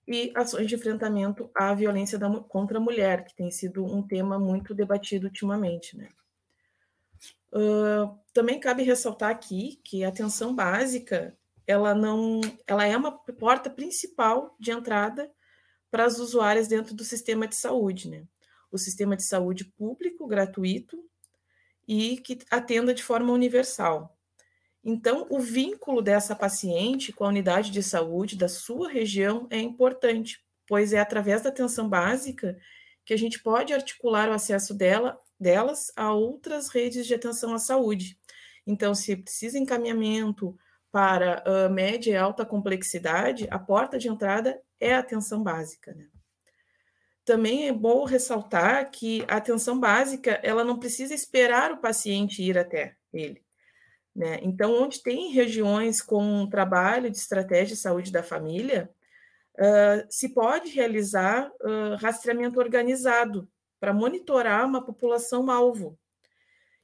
e 0.07 0.31
ações 0.35 0.67
de 0.67 0.75
enfrentamento 0.75 1.49
à 1.55 1.73
violência 1.73 2.17
da, 2.17 2.29
contra 2.41 2.77
a 2.77 2.81
mulher, 2.81 3.23
que 3.25 3.35
tem 3.35 3.51
sido 3.51 3.85
um 3.85 4.01
tema 4.01 4.39
muito 4.39 4.73
debatido 4.73 5.27
ultimamente. 5.27 5.97
Né? 5.97 6.09
Uh, 7.51 8.17
também 8.33 8.59
cabe 8.59 8.83
ressaltar 8.83 9.29
aqui 9.29 9.79
que 9.83 10.03
a 10.03 10.09
atenção 10.09 10.55
básica 10.55 11.37
ela 11.67 11.93
não, 11.93 12.41
ela 12.67 12.85
é 12.85 12.95
uma 12.97 13.11
porta 13.11 13.69
principal 13.69 14.55
de 14.59 14.71
entrada 14.71 15.31
para 15.89 16.05
as 16.05 16.19
usuárias 16.19 16.67
dentro 16.67 16.95
do 16.95 17.03
sistema 17.03 17.47
de 17.47 17.55
saúde, 17.55 18.09
né? 18.09 18.25
O 18.71 18.77
sistema 18.77 19.15
de 19.15 19.23
saúde 19.23 19.65
público, 19.65 20.27
gratuito 20.27 21.03
e 21.87 22.17
que 22.17 22.39
atenda 22.49 22.93
de 22.93 23.03
forma 23.03 23.33
universal. 23.33 24.17
Então, 24.83 25.27
o 25.29 25.39
vínculo 25.39 26.01
dessa 26.01 26.35
paciente 26.35 27.13
com 27.13 27.23
a 27.23 27.27
unidade 27.27 27.69
de 27.69 27.83
saúde 27.83 28.35
da 28.35 28.47
sua 28.47 28.89
região 28.89 29.47
é 29.51 29.59
importante, 29.59 30.43
pois 30.67 30.91
é 30.91 30.99
através 30.99 31.43
da 31.43 31.49
atenção 31.49 31.87
básica 31.87 32.57
que 33.05 33.13
a 33.13 33.17
gente 33.17 33.41
pode 33.41 33.73
articular 33.73 34.29
o 34.29 34.33
acesso 34.33 34.73
dela, 34.73 35.19
delas 35.39 35.91
a 35.95 36.13
outras 36.13 36.69
redes 36.69 37.05
de 37.05 37.13
atenção 37.13 37.53
à 37.53 37.59
saúde. 37.59 38.17
Então, 38.65 38.95
se 38.95 39.15
precisa 39.15 39.59
encaminhamento 39.59 40.57
para 40.91 41.43
uh, 41.47 41.71
média 41.71 42.11
e 42.11 42.17
alta 42.17 42.45
complexidade, 42.45 43.47
a 43.49 43.57
porta 43.57 43.97
de 43.97 44.07
entrada 44.07 44.61
é 44.79 44.93
a 44.93 44.99
atenção 44.99 45.41
básica. 45.41 45.93
Né? 45.93 46.07
Também 47.23 47.67
é 47.67 47.71
bom 47.71 48.03
ressaltar 48.03 48.89
que 48.91 49.23
a 49.27 49.37
atenção 49.37 49.79
básica 49.79 50.39
ela 50.43 50.63
não 50.63 50.77
precisa 50.77 51.13
esperar 51.13 51.71
o 51.71 51.77
paciente 51.77 52.43
ir 52.43 52.57
até 52.57 52.95
ele. 53.13 53.41
Né? 54.15 54.39
Então, 54.41 54.73
onde 54.73 55.01
tem 55.01 55.31
regiões 55.31 56.01
com 56.01 56.21
um 56.21 56.49
trabalho 56.49 57.09
de 57.09 57.17
estratégia 57.17 57.75
de 57.75 57.81
saúde 57.81 58.11
da 58.11 58.21
família, 58.21 58.89
uh, 59.57 60.05
se 60.09 60.29
pode 60.29 60.69
realizar 60.69 61.49
uh, 61.61 61.95
rastreamento 61.95 62.59
organizado 62.59 63.47
para 63.79 63.93
monitorar 63.93 64.65
uma 64.65 64.83
população-alvo. 64.83 65.97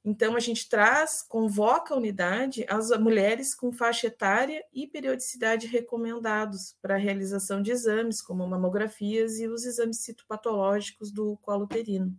Então, 0.06 0.38
a 0.38 0.40
gente 0.40 0.70
traz, 0.70 1.22
convoca 1.22 1.94
a 1.94 1.98
unidade 1.98 2.66
as 2.70 2.90
mulheres 2.98 3.54
com 3.54 3.74
faixa 3.74 4.08
etária 4.08 4.64
e 4.72 4.88
periodicidade 4.88 5.68
recomendados 5.68 6.78
para 6.82 6.96
a 6.96 6.98
realização 6.98 7.62
de 7.62 7.72
exames, 7.72 8.22
como 8.22 8.48
mamografias 8.48 9.38
e 9.38 9.48
os 9.48 9.66
exames 9.66 10.00
citopatológicos 10.00 11.12
do 11.12 11.36
colo 11.42 11.66
uterino. 11.66 12.16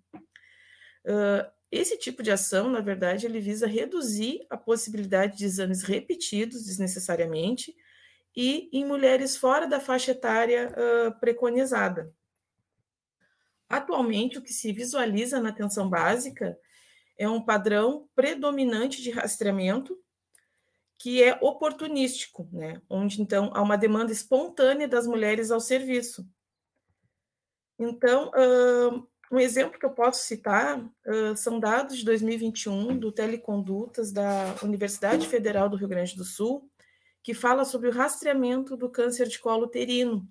Uh, 1.02 1.57
esse 1.70 1.98
tipo 1.98 2.22
de 2.22 2.30
ação, 2.30 2.70
na 2.70 2.80
verdade, 2.80 3.26
ele 3.26 3.40
visa 3.40 3.66
reduzir 3.66 4.46
a 4.48 4.56
possibilidade 4.56 5.36
de 5.36 5.44
exames 5.44 5.82
repetidos 5.82 6.64
desnecessariamente 6.64 7.76
e 8.34 8.70
em 8.72 8.86
mulheres 8.86 9.36
fora 9.36 9.66
da 9.66 9.78
faixa 9.78 10.12
etária 10.12 10.72
uh, 10.72 11.20
preconizada. 11.20 12.12
Atualmente, 13.68 14.38
o 14.38 14.42
que 14.42 14.52
se 14.52 14.72
visualiza 14.72 15.40
na 15.40 15.50
atenção 15.50 15.90
básica 15.90 16.58
é 17.18 17.28
um 17.28 17.44
padrão 17.44 18.08
predominante 18.14 19.02
de 19.02 19.10
rastreamento 19.10 19.98
que 20.96 21.22
é 21.22 21.38
oportunístico, 21.40 22.48
né? 22.50 22.80
onde 22.88 23.20
então 23.20 23.50
há 23.54 23.60
uma 23.62 23.76
demanda 23.76 24.10
espontânea 24.10 24.88
das 24.88 25.06
mulheres 25.06 25.50
ao 25.50 25.60
serviço. 25.60 26.26
Então, 27.78 28.30
uh, 28.30 29.08
um 29.30 29.38
exemplo 29.38 29.78
que 29.78 29.84
eu 29.84 29.90
posso 29.90 30.24
citar 30.24 30.78
uh, 30.78 31.36
são 31.36 31.60
dados 31.60 31.98
de 31.98 32.04
2021 32.04 32.98
do 32.98 33.12
Telecondutas 33.12 34.10
da 34.10 34.56
Universidade 34.62 35.28
Federal 35.28 35.68
do 35.68 35.76
Rio 35.76 35.88
Grande 35.88 36.16
do 36.16 36.24
Sul, 36.24 36.70
que 37.22 37.34
fala 37.34 37.64
sobre 37.64 37.88
o 37.88 37.92
rastreamento 37.92 38.76
do 38.76 38.88
câncer 38.88 39.28
de 39.28 39.38
colo 39.38 39.64
uterino. 39.64 40.26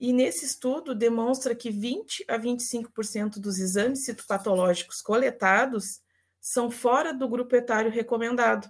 E 0.00 0.12
nesse 0.12 0.46
estudo 0.46 0.94
demonstra 0.94 1.54
que 1.54 1.70
20 1.70 2.24
a 2.28 2.38
25% 2.38 3.38
dos 3.38 3.58
exames 3.58 4.04
citopatológicos 4.04 5.02
coletados 5.02 6.00
são 6.40 6.70
fora 6.70 7.12
do 7.12 7.28
grupo 7.28 7.54
etário 7.54 7.90
recomendado. 7.90 8.68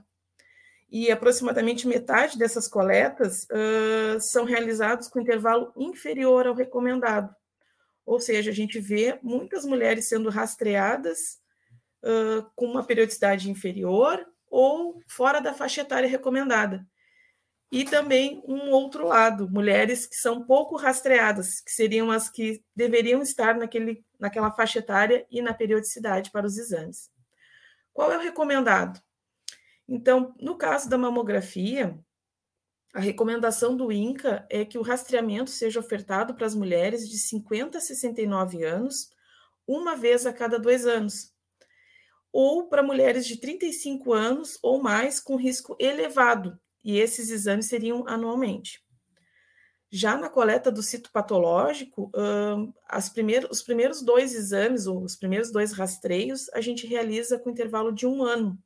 E 0.90 1.10
aproximadamente 1.10 1.88
metade 1.88 2.38
dessas 2.38 2.68
coletas 2.68 3.44
uh, 3.44 4.20
são 4.20 4.44
realizados 4.44 5.08
com 5.08 5.20
intervalo 5.20 5.72
inferior 5.76 6.46
ao 6.46 6.54
recomendado. 6.54 7.34
Ou 8.06 8.20
seja, 8.20 8.50
a 8.50 8.54
gente 8.54 8.78
vê 8.78 9.18
muitas 9.22 9.64
mulheres 9.64 10.08
sendo 10.08 10.28
rastreadas 10.28 11.40
uh, 12.02 12.48
com 12.54 12.66
uma 12.66 12.84
periodicidade 12.84 13.50
inferior 13.50 14.24
ou 14.50 15.02
fora 15.06 15.40
da 15.40 15.54
faixa 15.54 15.80
etária 15.80 16.08
recomendada. 16.08 16.86
E 17.72 17.84
também 17.84 18.40
um 18.46 18.70
outro 18.70 19.08
lado, 19.08 19.50
mulheres 19.50 20.06
que 20.06 20.14
são 20.14 20.44
pouco 20.44 20.76
rastreadas, 20.76 21.60
que 21.60 21.72
seriam 21.72 22.10
as 22.10 22.30
que 22.30 22.62
deveriam 22.76 23.20
estar 23.20 23.56
naquele, 23.56 24.04
naquela 24.16 24.52
faixa 24.52 24.78
etária 24.78 25.26
e 25.28 25.42
na 25.42 25.52
periodicidade 25.52 26.30
para 26.30 26.46
os 26.46 26.56
exames. 26.56 27.10
Qual 27.92 28.12
é 28.12 28.16
o 28.16 28.20
recomendado? 28.20 29.00
Então, 29.88 30.34
no 30.40 30.56
caso 30.56 30.88
da 30.88 30.96
mamografia, 30.96 31.98
a 32.94 33.00
recomendação 33.00 33.76
do 33.76 33.90
INCA 33.90 34.46
é 34.48 34.64
que 34.64 34.78
o 34.78 34.82
rastreamento 34.82 35.50
seja 35.50 35.80
ofertado 35.80 36.32
para 36.32 36.46
as 36.46 36.54
mulheres 36.54 37.08
de 37.08 37.18
50 37.18 37.76
a 37.76 37.80
69 37.80 38.62
anos, 38.62 39.10
uma 39.66 39.96
vez 39.96 40.24
a 40.26 40.32
cada 40.32 40.60
dois 40.60 40.86
anos, 40.86 41.32
ou 42.32 42.68
para 42.68 42.84
mulheres 42.84 43.26
de 43.26 43.36
35 43.36 44.12
anos 44.12 44.60
ou 44.62 44.80
mais 44.80 45.18
com 45.18 45.34
risco 45.34 45.76
elevado, 45.80 46.56
e 46.84 46.96
esses 46.96 47.30
exames 47.30 47.66
seriam 47.66 48.04
anualmente. 48.06 48.80
Já 49.90 50.16
na 50.16 50.28
coleta 50.28 50.70
do 50.70 50.82
citopatológico, 50.82 52.12
as 52.88 53.08
primeiros, 53.08 53.50
os 53.50 53.62
primeiros 53.62 54.02
dois 54.02 54.34
exames, 54.34 54.86
ou 54.86 55.02
os 55.02 55.16
primeiros 55.16 55.50
dois 55.50 55.72
rastreios, 55.72 56.48
a 56.50 56.60
gente 56.60 56.86
realiza 56.86 57.40
com 57.40 57.50
intervalo 57.50 57.90
de 57.90 58.06
um 58.06 58.22
ano, 58.22 58.56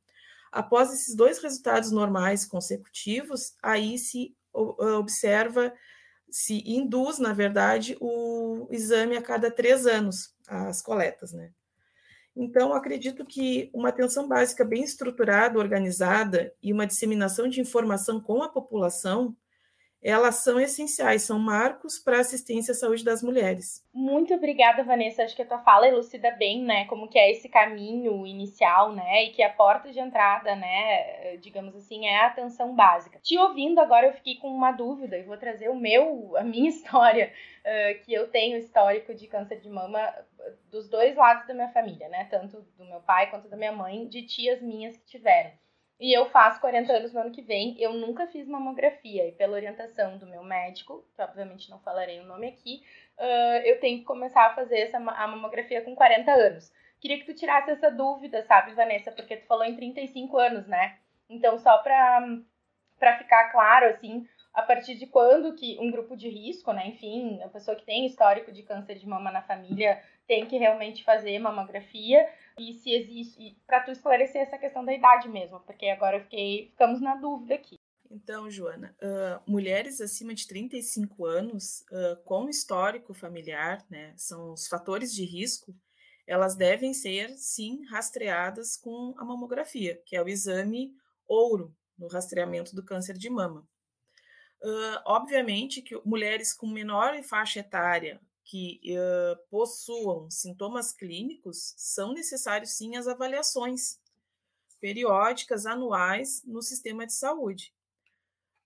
Após 0.51 0.91
esses 0.93 1.15
dois 1.15 1.39
resultados 1.39 1.91
normais 1.91 2.45
consecutivos, 2.45 3.53
aí 3.61 3.97
se 3.97 4.35
observa, 4.53 5.73
se 6.29 6.63
induz, 6.65 7.19
na 7.19 7.33
verdade, 7.33 7.97
o 7.99 8.67
exame 8.71 9.15
a 9.15 9.21
cada 9.21 9.51
três 9.51 9.85
anos, 9.85 10.35
as 10.47 10.81
coletas, 10.81 11.33
né? 11.33 11.51
Então, 12.35 12.73
acredito 12.73 13.25
que 13.25 13.69
uma 13.73 13.89
atenção 13.89 14.27
básica 14.27 14.63
bem 14.63 14.83
estruturada, 14.83 15.59
organizada 15.59 16.53
e 16.61 16.71
uma 16.71 16.87
disseminação 16.87 17.47
de 17.47 17.59
informação 17.59 18.21
com 18.21 18.41
a 18.41 18.49
população 18.49 19.35
elas 20.01 20.35
são 20.35 20.59
essenciais, 20.59 21.23
são 21.23 21.37
marcos 21.37 21.99
para 21.99 22.17
a 22.17 22.21
assistência 22.21 22.71
à 22.71 22.75
saúde 22.75 23.03
das 23.03 23.21
mulheres. 23.21 23.85
Muito 23.93 24.33
obrigada, 24.33 24.83
Vanessa. 24.83 25.23
Acho 25.23 25.35
que 25.35 25.41
a 25.41 25.45
tua 25.45 25.59
fala 25.59 25.87
elucida 25.87 26.31
bem, 26.31 26.63
né, 26.63 26.85
como 26.85 27.09
que 27.09 27.19
é 27.19 27.31
esse 27.31 27.49
caminho 27.49 28.25
inicial, 28.25 28.93
né, 28.93 29.25
e 29.25 29.31
que 29.31 29.43
a 29.43 29.49
porta 29.49 29.91
de 29.91 29.99
entrada, 29.99 30.55
né, 30.55 31.37
digamos 31.37 31.75
assim, 31.75 32.05
é 32.05 32.17
a 32.17 32.27
atenção 32.27 32.73
básica. 32.75 33.19
Te 33.19 33.37
ouvindo 33.37 33.79
agora, 33.79 34.07
eu 34.07 34.13
fiquei 34.13 34.35
com 34.37 34.47
uma 34.47 34.71
dúvida 34.71 35.17
e 35.17 35.23
vou 35.23 35.37
trazer 35.37 35.69
o 35.69 35.75
meu, 35.75 36.35
a 36.37 36.43
minha 36.43 36.69
história, 36.69 37.33
uh, 37.59 38.03
que 38.03 38.13
eu 38.13 38.29
tenho 38.29 38.57
histórico 38.57 39.13
de 39.13 39.27
câncer 39.27 39.59
de 39.59 39.69
mama 39.69 40.13
dos 40.71 40.87
dois 40.87 41.15
lados 41.15 41.45
da 41.45 41.53
minha 41.53 41.69
família, 41.69 42.07
né, 42.07 42.25
tanto 42.31 42.61
do 42.77 42.85
meu 42.85 43.01
pai 43.01 43.29
quanto 43.29 43.49
da 43.49 43.57
minha 43.57 43.73
mãe, 43.73 44.07
de 44.07 44.23
tias 44.23 44.61
minhas 44.61 44.95
que 44.95 45.05
tiveram. 45.05 45.51
E 45.99 46.13
eu 46.13 46.29
faço 46.29 46.61
40 46.61 46.93
anos 46.93 47.13
no 47.13 47.19
ano 47.19 47.31
que 47.31 47.41
vem. 47.41 47.75
Eu 47.77 47.93
nunca 47.93 48.25
fiz 48.27 48.47
mamografia. 48.47 49.27
E 49.27 49.33
pela 49.33 49.53
orientação 49.53 50.17
do 50.17 50.25
meu 50.25 50.43
médico, 50.43 51.05
que 51.13 51.21
obviamente 51.21 51.69
não 51.69 51.79
falarei 51.79 52.19
o 52.21 52.25
nome 52.25 52.47
aqui, 52.47 52.81
uh, 53.17 53.65
eu 53.65 53.79
tenho 53.79 53.99
que 53.99 54.05
começar 54.05 54.45
a 54.45 54.55
fazer 54.55 54.79
essa, 54.79 54.97
a 54.97 55.27
mamografia 55.27 55.81
com 55.81 55.93
40 55.93 56.31
anos. 56.31 56.71
Queria 57.01 57.19
que 57.19 57.25
tu 57.25 57.33
tirasse 57.33 57.71
essa 57.71 57.91
dúvida, 57.91 58.43
sabe, 58.43 58.73
Vanessa? 58.73 59.11
Porque 59.11 59.37
tu 59.37 59.45
falou 59.45 59.65
em 59.65 59.75
35 59.75 60.37
anos, 60.37 60.67
né? 60.67 60.97
Então, 61.29 61.57
só 61.57 61.77
pra, 61.79 62.21
pra 62.97 63.17
ficar 63.17 63.51
claro, 63.51 63.87
assim, 63.87 64.25
a 64.53 64.61
partir 64.61 64.95
de 64.95 65.05
quando 65.05 65.53
que 65.55 65.77
um 65.79 65.91
grupo 65.91 66.15
de 66.15 66.29
risco, 66.29 66.73
né? 66.73 66.87
Enfim, 66.87 67.41
a 67.43 67.47
pessoa 67.49 67.75
que 67.75 67.85
tem 67.85 68.05
histórico 68.05 68.51
de 68.51 68.63
câncer 68.63 68.95
de 68.95 69.07
mama 69.07 69.31
na 69.31 69.41
família 69.41 70.01
tem 70.29 70.45
que 70.45 70.59
realmente 70.59 71.03
fazer 71.03 71.39
mamografia 71.39 72.23
e 72.55 72.75
se 72.75 72.93
existe, 72.93 73.57
para 73.65 73.79
tu 73.79 73.89
esclarecer 73.89 74.43
essa 74.43 74.59
questão 74.59 74.85
da 74.85 74.93
idade 74.93 75.27
mesmo, 75.27 75.59
porque 75.61 75.87
agora 75.87 76.17
eu 76.17 76.21
fiquei, 76.21 76.67
ficamos 76.69 77.01
na 77.01 77.15
dúvida 77.15 77.55
aqui. 77.55 77.79
Então, 78.11 78.49
Joana, 78.49 78.95
uh, 79.01 79.51
mulheres 79.51 79.99
acima 79.99 80.35
de 80.35 80.47
35 80.47 81.25
anos 81.25 81.81
uh, 81.91 82.23
com 82.25 82.47
histórico 82.47 83.11
familiar, 83.11 83.83
né, 83.89 84.13
são 84.15 84.53
os 84.53 84.67
fatores 84.67 85.11
de 85.11 85.25
risco, 85.25 85.75
elas 86.27 86.55
devem 86.55 86.93
ser, 86.93 87.29
sim, 87.29 87.83
rastreadas 87.85 88.77
com 88.77 89.15
a 89.17 89.25
mamografia, 89.25 89.99
que 90.05 90.15
é 90.15 90.21
o 90.21 90.29
exame 90.29 90.93
ouro 91.27 91.75
no 91.97 92.07
rastreamento 92.07 92.75
do 92.75 92.85
câncer 92.85 93.17
de 93.17 93.31
mama. 93.31 93.67
Uh, 94.61 95.01
obviamente 95.05 95.81
que 95.81 95.99
mulheres 96.05 96.53
com 96.53 96.67
menor 96.67 97.19
faixa 97.23 97.61
etária 97.61 98.21
que 98.49 98.81
uh, 98.97 99.37
possuam 99.47 100.27
sintomas 100.27 100.91
clínicos, 100.91 101.75
são 101.77 102.13
necessários 102.13 102.71
sim 102.71 102.95
as 102.95 103.07
avaliações 103.07 103.99
periódicas, 104.81 105.67
anuais, 105.67 106.41
no 106.43 106.59
sistema 106.63 107.05
de 107.05 107.13
saúde. 107.13 107.71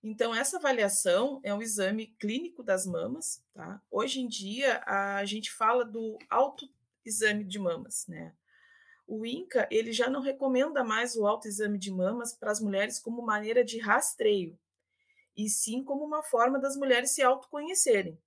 Então, 0.02 0.34
essa 0.34 0.56
avaliação 0.56 1.38
é 1.42 1.52
um 1.52 1.60
exame 1.60 2.06
clínico 2.18 2.62
das 2.62 2.86
mamas, 2.86 3.44
tá? 3.52 3.82
Hoje 3.90 4.22
em 4.22 4.26
dia, 4.26 4.82
a 4.86 5.22
gente 5.26 5.52
fala 5.52 5.84
do 5.84 6.18
autoexame 6.30 7.44
de 7.44 7.58
mamas, 7.58 8.06
né? 8.06 8.34
O 9.06 9.26
INCA, 9.26 9.68
ele 9.70 9.92
já 9.92 10.08
não 10.08 10.22
recomenda 10.22 10.82
mais 10.82 11.14
o 11.14 11.26
autoexame 11.26 11.78
de 11.78 11.90
mamas 11.90 12.32
para 12.32 12.50
as 12.50 12.60
mulheres 12.60 12.98
como 12.98 13.20
maneira 13.20 13.62
de 13.62 13.78
rastreio, 13.78 14.58
e 15.36 15.46
sim 15.50 15.84
como 15.84 16.06
uma 16.06 16.22
forma 16.22 16.58
das 16.58 16.74
mulheres 16.74 17.10
se 17.10 17.22
autoconhecerem. 17.22 18.18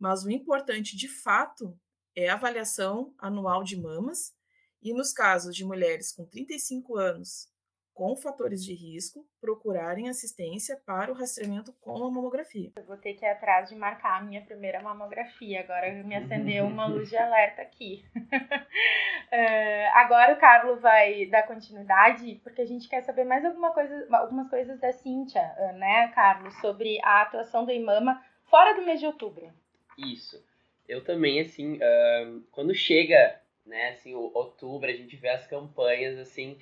Mas 0.00 0.24
o 0.24 0.30
importante, 0.30 0.96
de 0.96 1.08
fato, 1.08 1.78
é 2.16 2.28
a 2.28 2.34
avaliação 2.34 3.14
anual 3.18 3.62
de 3.62 3.76
mamas, 3.80 4.34
e 4.82 4.94
nos 4.94 5.12
casos 5.12 5.54
de 5.54 5.64
mulheres 5.64 6.10
com 6.10 6.24
35 6.24 6.96
anos 6.96 7.50
com 7.92 8.16
fatores 8.16 8.64
de 8.64 8.72
risco 8.72 9.26
procurarem 9.42 10.08
assistência 10.08 10.80
para 10.86 11.12
o 11.12 11.14
rastreamento 11.14 11.70
com 11.82 12.02
a 12.02 12.10
mamografia. 12.10 12.72
Eu 12.74 12.84
vou 12.86 12.96
ter 12.96 13.12
que 13.12 13.26
ir 13.26 13.28
atrás 13.28 13.68
de 13.68 13.76
marcar 13.76 14.18
a 14.18 14.24
minha 14.24 14.40
primeira 14.40 14.80
mamografia. 14.80 15.60
Agora 15.60 15.92
me 16.02 16.16
acendeu 16.16 16.64
uma 16.64 16.86
luz 16.88 17.10
de 17.10 17.18
alerta 17.18 17.60
aqui. 17.60 18.02
uh, 18.16 18.30
agora 19.98 20.32
o 20.32 20.38
Carlos 20.38 20.80
vai 20.80 21.26
dar 21.26 21.42
continuidade, 21.42 22.40
porque 22.42 22.62
a 22.62 22.66
gente 22.66 22.88
quer 22.88 23.02
saber 23.02 23.24
mais 23.24 23.44
alguma 23.44 23.70
coisa, 23.74 24.06
algumas 24.12 24.48
coisas 24.48 24.80
da 24.80 24.92
Cíntia, 24.92 25.42
uh, 25.58 25.76
né, 25.76 26.08
Carlos, 26.14 26.54
sobre 26.60 26.98
a 27.04 27.20
atuação 27.20 27.66
do 27.66 27.70
IMAMA 27.70 28.18
fora 28.48 28.74
do 28.74 28.82
mês 28.82 28.98
de 28.98 29.04
outubro. 29.04 29.52
Isso. 30.06 30.44
Eu 30.88 31.04
também, 31.04 31.40
assim, 31.40 31.76
uh, 31.76 32.40
quando 32.50 32.74
chega, 32.74 33.40
né, 33.64 33.90
assim, 33.90 34.14
outubro, 34.14 34.90
a 34.90 34.94
gente 34.94 35.16
vê 35.16 35.28
as 35.28 35.46
campanhas, 35.46 36.18
assim, 36.18 36.58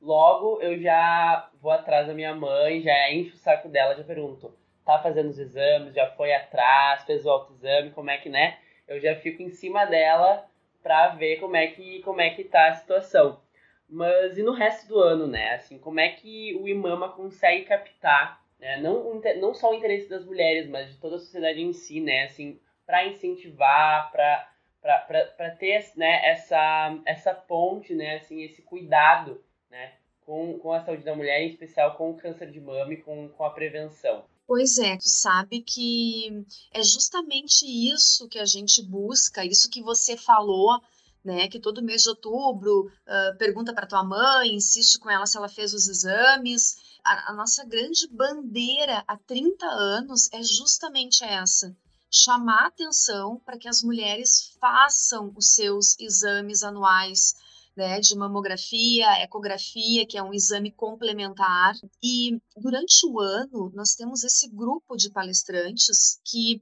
Logo, 0.00 0.62
eu 0.62 0.80
já 0.80 1.50
vou 1.60 1.70
atrás 1.70 2.06
da 2.06 2.14
minha 2.14 2.34
mãe, 2.34 2.80
já 2.80 3.12
encho 3.12 3.34
o 3.34 3.38
saco 3.38 3.68
dela, 3.68 3.94
já 3.94 4.02
pergunto: 4.02 4.56
tá 4.84 4.98
fazendo 4.98 5.28
os 5.28 5.38
exames, 5.38 5.94
já 5.94 6.10
foi 6.12 6.32
atrás, 6.32 7.04
fez 7.04 7.26
o 7.26 7.30
autoexame, 7.30 7.90
como 7.90 8.10
é 8.10 8.16
que, 8.16 8.30
né? 8.30 8.58
Eu 8.88 8.98
já 8.98 9.14
fico 9.14 9.42
em 9.42 9.50
cima 9.50 9.84
dela 9.84 10.46
pra 10.82 11.08
ver 11.08 11.38
como 11.38 11.54
é 11.54 11.66
que, 11.66 12.00
como 12.00 12.20
é 12.20 12.30
que 12.30 12.44
tá 12.44 12.68
a 12.68 12.74
situação. 12.74 13.42
Mas 13.86 14.38
e 14.38 14.42
no 14.42 14.52
resto 14.52 14.88
do 14.88 14.98
ano, 14.98 15.26
né? 15.26 15.54
Assim, 15.54 15.78
como 15.78 16.00
é 16.00 16.08
que 16.08 16.56
o 16.56 16.66
Imama 16.66 17.10
consegue 17.10 17.66
captar, 17.66 18.42
né? 18.58 18.80
Não, 18.80 19.20
não 19.38 19.52
só 19.52 19.70
o 19.70 19.74
interesse 19.74 20.08
das 20.08 20.24
mulheres, 20.24 20.66
mas 20.66 20.90
de 20.90 20.98
toda 20.98 21.16
a 21.16 21.18
sociedade 21.18 21.60
em 21.60 21.74
si, 21.74 22.00
né? 22.00 22.24
Assim, 22.24 22.58
para 22.90 23.06
incentivar, 23.06 24.10
para 24.10 25.50
ter 25.58 25.92
né, 25.96 26.28
essa, 26.28 27.00
essa 27.06 27.32
ponte, 27.32 27.94
né, 27.94 28.16
assim, 28.16 28.42
esse 28.42 28.62
cuidado 28.62 29.40
né, 29.70 29.92
com, 30.26 30.58
com 30.58 30.72
a 30.72 30.80
saúde 30.80 31.04
da 31.04 31.14
mulher, 31.14 31.40
em 31.40 31.50
especial 31.50 31.94
com 31.94 32.10
o 32.10 32.16
câncer 32.16 32.50
de 32.50 32.60
mama 32.60 32.92
e 32.92 32.96
com, 32.96 33.28
com 33.28 33.44
a 33.44 33.50
prevenção. 33.50 34.24
Pois 34.44 34.78
é, 34.78 34.96
tu 34.96 35.08
sabe 35.08 35.60
que 35.60 36.44
é 36.74 36.82
justamente 36.82 37.64
isso 37.64 38.28
que 38.28 38.40
a 38.40 38.44
gente 38.44 38.82
busca, 38.82 39.44
isso 39.44 39.70
que 39.70 39.80
você 39.80 40.16
falou, 40.16 40.80
né? 41.24 41.46
Que 41.46 41.60
todo 41.60 41.84
mês 41.84 42.02
de 42.02 42.08
outubro 42.08 42.86
uh, 42.86 43.38
pergunta 43.38 43.72
para 43.72 43.86
tua 43.86 44.02
mãe, 44.02 44.52
insiste 44.52 44.98
com 44.98 45.08
ela 45.08 45.24
se 45.24 45.36
ela 45.36 45.48
fez 45.48 45.72
os 45.72 45.86
exames. 45.86 46.98
A, 47.04 47.30
a 47.30 47.32
nossa 47.32 47.64
grande 47.64 48.08
bandeira 48.08 49.04
há 49.06 49.16
30 49.16 49.64
anos 49.66 50.28
é 50.32 50.42
justamente 50.42 51.22
essa: 51.22 51.76
chamar 52.10 52.66
atenção 52.66 53.40
para 53.44 53.58
que 53.58 53.68
as 53.68 53.82
mulheres 53.82 54.56
façam 54.60 55.32
os 55.36 55.54
seus 55.54 55.98
exames 55.98 56.62
anuais 56.62 57.34
né, 57.76 58.00
de 58.00 58.16
mamografia, 58.16 59.22
ecografia, 59.22 60.06
que 60.06 60.18
é 60.18 60.22
um 60.22 60.34
exame 60.34 60.72
complementar. 60.72 61.74
E 62.02 62.40
durante 62.56 63.06
o 63.06 63.20
ano, 63.20 63.70
nós 63.74 63.94
temos 63.94 64.24
esse 64.24 64.48
grupo 64.48 64.96
de 64.96 65.10
palestrantes 65.10 66.20
que 66.24 66.60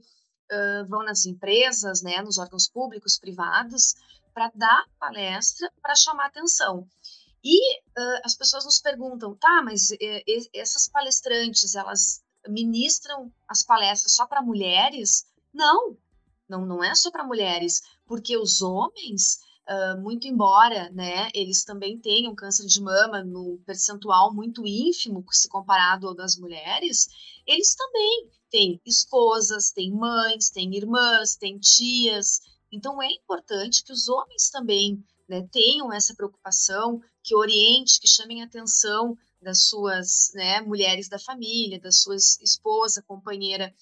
uh, 0.52 0.87
vão 0.87 1.02
nas 1.02 1.25
empresas, 1.25 2.02
né, 2.02 2.21
nos 2.23 2.38
órgãos 2.38 2.69
públicos, 2.69 3.19
privados, 3.19 3.95
para 4.35 4.52
dar 4.55 4.85
palestra, 5.00 5.73
para 5.81 5.97
chamar 5.97 6.26
atenção. 6.26 6.87
E 7.43 7.78
uh, 7.78 8.21
as 8.25 8.37
pessoas 8.37 8.64
nos 8.64 8.81
perguntam, 8.81 9.35
tá, 9.35 9.62
mas 9.64 9.90
eh, 10.00 10.23
essas 10.52 10.89
palestrantes, 10.89 11.75
elas 11.75 12.23
ministram 12.47 13.32
as 13.49 13.63
palestras 13.63 14.15
só 14.15 14.26
para 14.26 14.43
mulheres? 14.43 15.26
Não, 15.52 15.97
não, 16.49 16.65
não 16.67 16.82
é 16.82 16.95
só 16.95 17.11
para 17.11 17.26
mulheres, 17.26 17.82
porque 18.06 18.37
os 18.37 18.63
homens 18.63 19.39
Uh, 19.71 20.00
muito 20.00 20.26
embora 20.26 20.89
né, 20.93 21.28
eles 21.34 21.63
também 21.63 21.99
tenham 21.99 22.34
câncer 22.34 22.65
de 22.65 22.80
mama 22.80 23.23
no 23.23 23.58
percentual 23.67 24.32
muito 24.32 24.67
ínfimo 24.67 25.23
se 25.30 25.47
comparado 25.47 26.08
ao 26.08 26.15
das 26.15 26.39
mulheres, 26.39 27.06
eles 27.47 27.75
também 27.75 28.30
têm 28.50 28.80
esposas, 28.87 29.71
têm 29.71 29.93
mães, 29.93 30.49
têm 30.49 30.75
irmãs, 30.75 31.37
têm 31.37 31.58
tias. 31.58 32.41
Então 32.73 33.02
é 33.02 33.11
importante 33.13 33.84
que 33.84 33.93
os 33.93 34.08
homens 34.08 34.49
também 34.49 35.04
né, 35.28 35.47
tenham 35.52 35.93
essa 35.93 36.15
preocupação, 36.15 37.00
que 37.23 37.37
oriente, 37.37 38.00
que 38.00 38.08
chamem 38.08 38.43
atenção 38.43 39.17
das 39.41 39.65
suas 39.65 40.32
né, 40.34 40.61
mulheres 40.63 41.08
da 41.08 41.19
família, 41.19 41.78
das 41.78 42.00
suas 42.00 42.41
esposa, 42.41 43.04
companheira, 43.06 43.75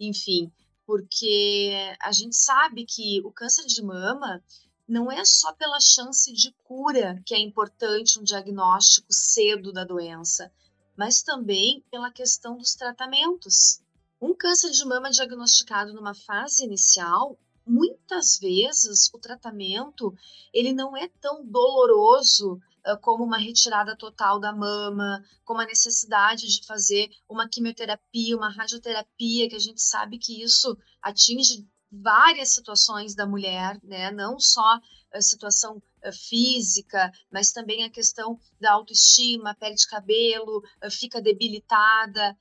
enfim, 0.00 0.50
porque 0.86 1.72
a 2.00 2.12
gente 2.12 2.36
sabe 2.36 2.86
que 2.86 3.20
o 3.24 3.32
câncer 3.32 3.66
de 3.66 3.82
mama 3.82 4.42
não 4.88 5.10
é 5.10 5.24
só 5.24 5.52
pela 5.52 5.80
chance 5.80 6.32
de 6.32 6.54
cura 6.62 7.20
que 7.26 7.34
é 7.34 7.38
importante 7.38 8.20
um 8.20 8.22
diagnóstico 8.22 9.08
cedo 9.10 9.72
da 9.72 9.82
doença, 9.84 10.52
mas 10.96 11.22
também 11.22 11.84
pela 11.90 12.10
questão 12.10 12.56
dos 12.56 12.74
tratamentos. 12.74 13.80
Um 14.20 14.32
câncer 14.32 14.70
de 14.70 14.84
mama 14.84 15.10
diagnosticado 15.10 15.92
numa 15.92 16.14
fase 16.14 16.64
inicial, 16.64 17.36
muitas 17.66 18.38
vezes 18.38 19.10
o 19.12 19.18
tratamento 19.18 20.16
ele 20.52 20.72
não 20.72 20.96
é 20.96 21.08
tão 21.20 21.44
doloroso 21.44 22.60
como 23.02 23.24
uma 23.24 23.38
retirada 23.38 23.96
total 23.96 24.38
da 24.38 24.52
mama, 24.52 25.24
como 25.44 25.60
a 25.60 25.66
necessidade 25.66 26.46
de 26.46 26.66
fazer 26.66 27.10
uma 27.28 27.48
quimioterapia, 27.48 28.36
uma 28.36 28.50
radioterapia, 28.50 29.48
que 29.48 29.56
a 29.56 29.60
gente 29.60 29.82
sabe 29.82 30.18
que 30.18 30.42
isso 30.42 30.76
atinge 31.02 31.66
várias 31.90 32.50
situações 32.50 33.14
da 33.14 33.26
mulher, 33.26 33.80
né? 33.82 34.10
Não 34.10 34.38
só 34.38 34.80
a 35.12 35.20
situação 35.20 35.82
eh, 36.02 36.12
física, 36.12 37.10
mas 37.32 37.52
também 37.52 37.84
a 37.84 37.90
questão 37.90 38.38
da 38.60 38.72
autoestima, 38.72 39.54
pele 39.54 39.74
de 39.74 39.86
cabelo, 39.86 40.62
eh, 40.80 40.90
fica 40.90 41.20
debilitada. 41.20 42.36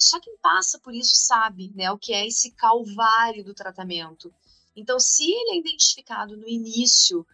Só 0.00 0.18
quem 0.18 0.36
passa 0.38 0.80
por 0.80 0.92
isso 0.92 1.12
sabe, 1.14 1.70
né, 1.76 1.92
o 1.92 1.98
que 1.98 2.12
é 2.12 2.26
esse 2.26 2.50
calvário 2.52 3.44
do 3.44 3.54
tratamento. 3.54 4.34
Então, 4.74 4.98
se 4.98 5.30
ele 5.30 5.52
é 5.52 5.58
identificado 5.58 6.36
no 6.36 6.48
início, 6.48 7.24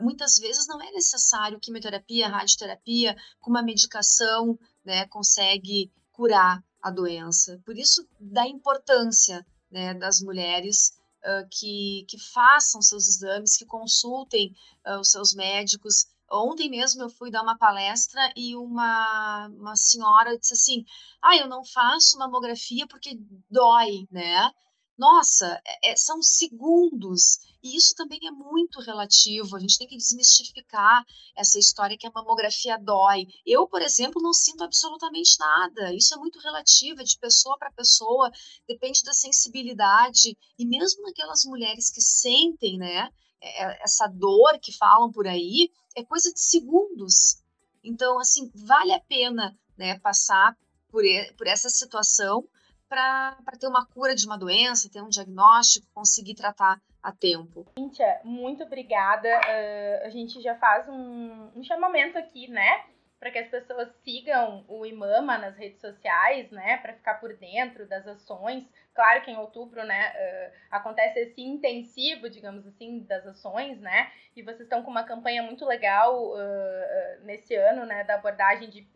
muitas 0.00 0.36
vezes 0.36 0.66
não 0.66 0.80
é 0.80 0.90
necessário 0.92 1.58
quimioterapia, 1.60 2.28
radioterapia, 2.28 3.16
com 3.40 3.50
uma 3.50 3.62
medicação, 3.62 4.58
né, 4.84 5.06
consegue 5.08 5.90
curar 6.12 6.62
a 6.82 6.90
doença. 6.90 7.60
Por 7.64 7.76
isso, 7.76 8.06
da 8.20 8.46
importância 8.46 9.44
né, 9.70 9.92
das 9.94 10.20
mulheres 10.20 10.96
uh, 11.24 11.48
que, 11.50 12.06
que 12.08 12.18
façam 12.32 12.80
seus 12.80 13.08
exames, 13.08 13.56
que 13.56 13.66
consultem 13.66 14.54
uh, 14.86 15.00
os 15.00 15.10
seus 15.10 15.34
médicos. 15.34 16.06
Ontem 16.30 16.70
mesmo 16.70 17.02
eu 17.02 17.10
fui 17.10 17.30
dar 17.30 17.42
uma 17.42 17.58
palestra 17.58 18.32
e 18.36 18.56
uma, 18.56 19.48
uma 19.48 19.76
senhora 19.76 20.38
disse 20.38 20.54
assim: 20.54 20.84
Ah, 21.22 21.36
eu 21.36 21.48
não 21.48 21.64
faço 21.64 22.18
mamografia 22.18 22.86
porque 22.86 23.18
dói, 23.50 24.06
né? 24.10 24.50
nossa, 24.98 25.60
é, 25.66 25.92
é, 25.92 25.96
são 25.96 26.22
segundos. 26.22 27.38
E 27.66 27.76
isso 27.76 27.96
também 27.96 28.20
é 28.24 28.30
muito 28.30 28.80
relativo. 28.80 29.56
A 29.56 29.58
gente 29.58 29.76
tem 29.76 29.88
que 29.88 29.96
desmistificar 29.96 31.04
essa 31.34 31.58
história 31.58 31.98
que 31.98 32.06
a 32.06 32.12
mamografia 32.14 32.78
dói. 32.78 33.26
Eu, 33.44 33.66
por 33.66 33.82
exemplo, 33.82 34.22
não 34.22 34.32
sinto 34.32 34.62
absolutamente 34.62 35.36
nada. 35.40 35.92
Isso 35.92 36.14
é 36.14 36.16
muito 36.16 36.38
relativo, 36.38 37.00
é 37.00 37.04
de 37.04 37.18
pessoa 37.18 37.58
para 37.58 37.72
pessoa, 37.72 38.30
depende 38.68 39.02
da 39.02 39.12
sensibilidade. 39.12 40.38
E 40.56 40.64
mesmo 40.64 41.02
naquelas 41.02 41.44
mulheres 41.44 41.90
que 41.90 42.00
sentem, 42.00 42.78
né, 42.78 43.10
é, 43.40 43.82
essa 43.82 44.06
dor 44.06 44.60
que 44.60 44.72
falam 44.72 45.10
por 45.10 45.26
aí, 45.26 45.68
é 45.96 46.04
coisa 46.04 46.32
de 46.32 46.40
segundos. 46.40 47.42
Então, 47.82 48.20
assim, 48.20 48.48
vale 48.54 48.92
a 48.92 49.00
pena 49.00 49.58
né, 49.76 49.98
passar 49.98 50.56
por, 50.88 51.02
por 51.36 51.48
essa 51.48 51.68
situação 51.68 52.48
para 52.88 53.36
ter 53.58 53.66
uma 53.66 53.86
cura 53.86 54.14
de 54.14 54.26
uma 54.26 54.38
doença, 54.38 54.90
ter 54.90 55.02
um 55.02 55.08
diagnóstico, 55.08 55.86
conseguir 55.94 56.34
tratar 56.34 56.80
a 57.02 57.12
tempo. 57.12 57.64
Cíntia, 57.78 58.20
muito 58.24 58.64
obrigada. 58.64 59.28
Uh, 59.28 60.06
a 60.06 60.10
gente 60.10 60.40
já 60.40 60.56
faz 60.56 60.88
um, 60.88 61.50
um 61.54 61.62
chamamento 61.62 62.18
aqui, 62.18 62.48
né? 62.48 62.84
Para 63.18 63.30
que 63.30 63.38
as 63.38 63.48
pessoas 63.48 63.88
sigam 64.04 64.64
o 64.68 64.84
Imama 64.84 65.38
nas 65.38 65.56
redes 65.56 65.80
sociais, 65.80 66.50
né? 66.50 66.76
Para 66.78 66.94
ficar 66.94 67.14
por 67.14 67.34
dentro 67.36 67.86
das 67.86 68.06
ações. 68.06 68.64
Claro 68.94 69.22
que 69.22 69.30
em 69.30 69.36
outubro, 69.36 69.84
né? 69.84 70.10
Uh, 70.10 70.52
acontece 70.70 71.20
esse 71.20 71.40
intensivo, 71.42 72.28
digamos 72.28 72.66
assim, 72.66 73.00
das 73.04 73.26
ações, 73.26 73.80
né? 73.80 74.10
E 74.34 74.42
vocês 74.42 74.62
estão 74.62 74.82
com 74.82 74.90
uma 74.90 75.04
campanha 75.04 75.42
muito 75.42 75.64
legal 75.64 76.32
uh, 76.32 77.24
nesse 77.24 77.54
ano, 77.54 77.86
né? 77.86 78.04
Da 78.04 78.16
abordagem 78.16 78.68
de 78.68 78.86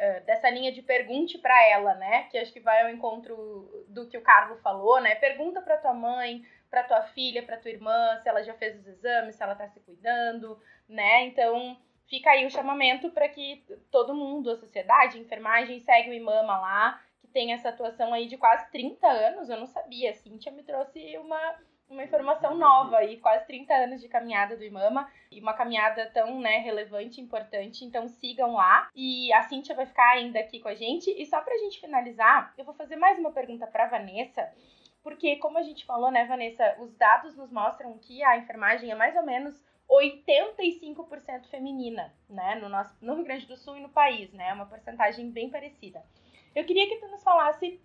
uh, 0.00 0.24
dessa 0.24 0.48
linha 0.48 0.72
de 0.72 0.82
pergunte 0.82 1.38
para 1.38 1.62
ela, 1.68 1.94
né? 1.94 2.24
Que 2.24 2.38
acho 2.38 2.52
que 2.52 2.60
vai 2.60 2.82
ao 2.82 2.90
encontro 2.90 3.84
do 3.88 4.08
que 4.08 4.16
o 4.16 4.22
Carlos 4.22 4.60
falou, 4.60 5.00
né? 5.00 5.14
Pergunta 5.16 5.60
para 5.60 5.76
tua 5.76 5.92
mãe, 5.92 6.42
para 6.70 6.84
tua 6.84 7.02
filha, 7.02 7.42
para 7.42 7.58
tua 7.58 7.70
irmã, 7.70 8.18
se 8.22 8.28
ela 8.28 8.42
já 8.42 8.54
fez 8.54 8.78
os 8.78 8.86
exames, 8.86 9.34
se 9.34 9.42
ela 9.42 9.52
está 9.52 9.68
se 9.68 9.80
cuidando, 9.80 10.58
né? 10.88 11.24
Então, 11.26 11.76
fica 12.08 12.30
aí 12.30 12.46
o 12.46 12.50
chamamento 12.50 13.10
para 13.10 13.28
que 13.28 13.64
todo 13.90 14.14
mundo, 14.14 14.50
a 14.50 14.56
sociedade, 14.56 15.18
a 15.18 15.20
enfermagem, 15.20 15.80
segue 15.80 16.10
o 16.10 16.14
IMAMA 16.14 16.58
lá, 16.58 17.02
que 17.20 17.28
tem 17.28 17.52
essa 17.52 17.68
atuação 17.68 18.14
aí 18.14 18.26
de 18.26 18.36
quase 18.36 18.70
30 18.70 19.06
anos, 19.06 19.50
eu 19.50 19.56
não 19.56 19.66
sabia, 19.66 20.10
a 20.10 20.14
Cíntia 20.14 20.50
me 20.52 20.62
trouxe 20.62 21.18
uma, 21.18 21.56
uma 21.90 22.04
informação 22.04 22.54
nova 22.56 22.98
aí, 22.98 23.18
quase 23.18 23.46
30 23.46 23.74
anos 23.74 24.00
de 24.00 24.08
caminhada 24.08 24.56
do 24.56 24.64
IMAMA, 24.64 25.10
e 25.30 25.40
uma 25.40 25.52
caminhada 25.52 26.08
tão, 26.14 26.40
né, 26.40 26.58
relevante, 26.58 27.20
importante, 27.20 27.84
então 27.84 28.08
sigam 28.08 28.54
lá, 28.54 28.88
e 28.94 29.32
a 29.32 29.42
Cíntia 29.42 29.74
vai 29.74 29.86
ficar 29.86 30.08
ainda 30.10 30.38
aqui 30.38 30.60
com 30.60 30.68
a 30.68 30.74
gente, 30.74 31.10
e 31.10 31.26
só 31.26 31.40
pra 31.40 31.58
gente 31.58 31.80
finalizar, 31.80 32.54
eu 32.56 32.64
vou 32.64 32.74
fazer 32.74 32.96
mais 32.96 33.18
uma 33.18 33.32
pergunta 33.32 33.66
pra 33.66 33.88
Vanessa, 33.88 34.48
porque, 35.02 35.36
como 35.36 35.58
a 35.58 35.62
gente 35.62 35.84
falou, 35.84 36.10
né, 36.10 36.24
Vanessa, 36.26 36.76
os 36.78 36.94
dados 36.94 37.36
nos 37.36 37.50
mostram 37.50 37.98
que 37.98 38.22
a 38.22 38.36
enfermagem 38.36 38.90
é 38.90 38.94
mais 38.94 39.16
ou 39.16 39.22
menos 39.22 39.60
85% 39.88 41.46
feminina, 41.50 42.14
né, 42.28 42.54
no, 42.56 42.68
nosso, 42.68 42.96
no 43.00 43.14
Rio 43.14 43.24
Grande 43.24 43.46
do 43.46 43.56
Sul 43.56 43.76
e 43.76 43.80
no 43.80 43.88
país, 43.88 44.32
né, 44.32 44.52
uma 44.52 44.66
porcentagem 44.66 45.30
bem 45.30 45.50
parecida. 45.50 46.04
Eu 46.54 46.64
queria 46.64 46.88
que 46.88 46.96
tu 46.96 47.08
nos 47.08 47.22
falasse 47.22 47.80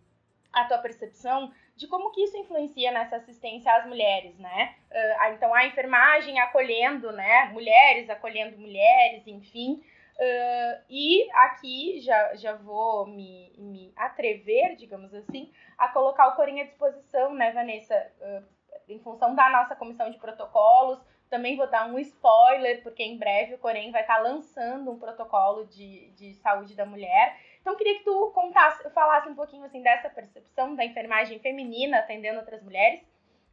a 0.52 0.66
tua 0.66 0.78
percepção 0.78 1.52
de 1.76 1.88
como 1.88 2.12
que 2.12 2.24
isso 2.24 2.38
influencia 2.38 2.92
nessa 2.92 3.18
assistência 3.18 3.74
às 3.76 3.86
mulheres, 3.86 4.38
né? 4.38 4.76
Uh, 4.90 5.34
então, 5.34 5.54
a 5.54 5.66
enfermagem 5.66 6.40
acolhendo, 6.40 7.12
né, 7.12 7.50
mulheres 7.52 8.10
acolhendo 8.10 8.58
mulheres, 8.58 9.28
enfim, 9.28 9.82
Uh, 10.18 10.82
e 10.90 11.30
aqui 11.34 12.00
já, 12.00 12.36
já 12.36 12.54
vou 12.54 13.06
me, 13.06 13.52
me 13.58 13.94
atrever, 13.98 14.78
digamos 14.78 15.14
assim, 15.14 15.52
a 15.78 15.90
colocar 15.90 16.30
o 16.30 16.36
Corim 16.38 16.62
à 16.62 16.64
disposição, 16.64 17.34
né, 17.34 17.52
Vanessa? 17.52 18.12
Uh, 18.22 18.56
em 18.88 19.00
função 19.00 19.36
da 19.36 19.50
nossa 19.50 19.76
comissão 19.76 20.10
de 20.10 20.18
protocolos, 20.18 21.00
também 21.30 21.58
vou 21.58 21.68
dar 21.68 21.88
um 21.88 22.00
spoiler, 22.00 22.82
porque 22.84 23.04
em 23.04 23.18
breve 23.18 23.56
o 23.56 23.58
Corém 23.58 23.92
vai 23.92 24.02
estar 24.02 24.20
lançando 24.20 24.92
um 24.92 25.00
protocolo 25.00 25.66
de, 25.66 26.12
de 26.12 26.34
saúde 26.36 26.76
da 26.76 26.86
mulher. 26.86 27.38
Então, 27.66 27.76
queria 27.76 27.98
que 27.98 28.04
tu 28.04 28.30
contasse, 28.30 28.88
falasse 28.92 29.28
um 29.28 29.34
pouquinho 29.34 29.64
assim 29.64 29.82
dessa 29.82 30.08
percepção 30.08 30.76
da 30.76 30.86
enfermagem 30.86 31.40
feminina 31.40 31.98
atendendo 31.98 32.38
outras 32.38 32.62
mulheres, 32.62 33.02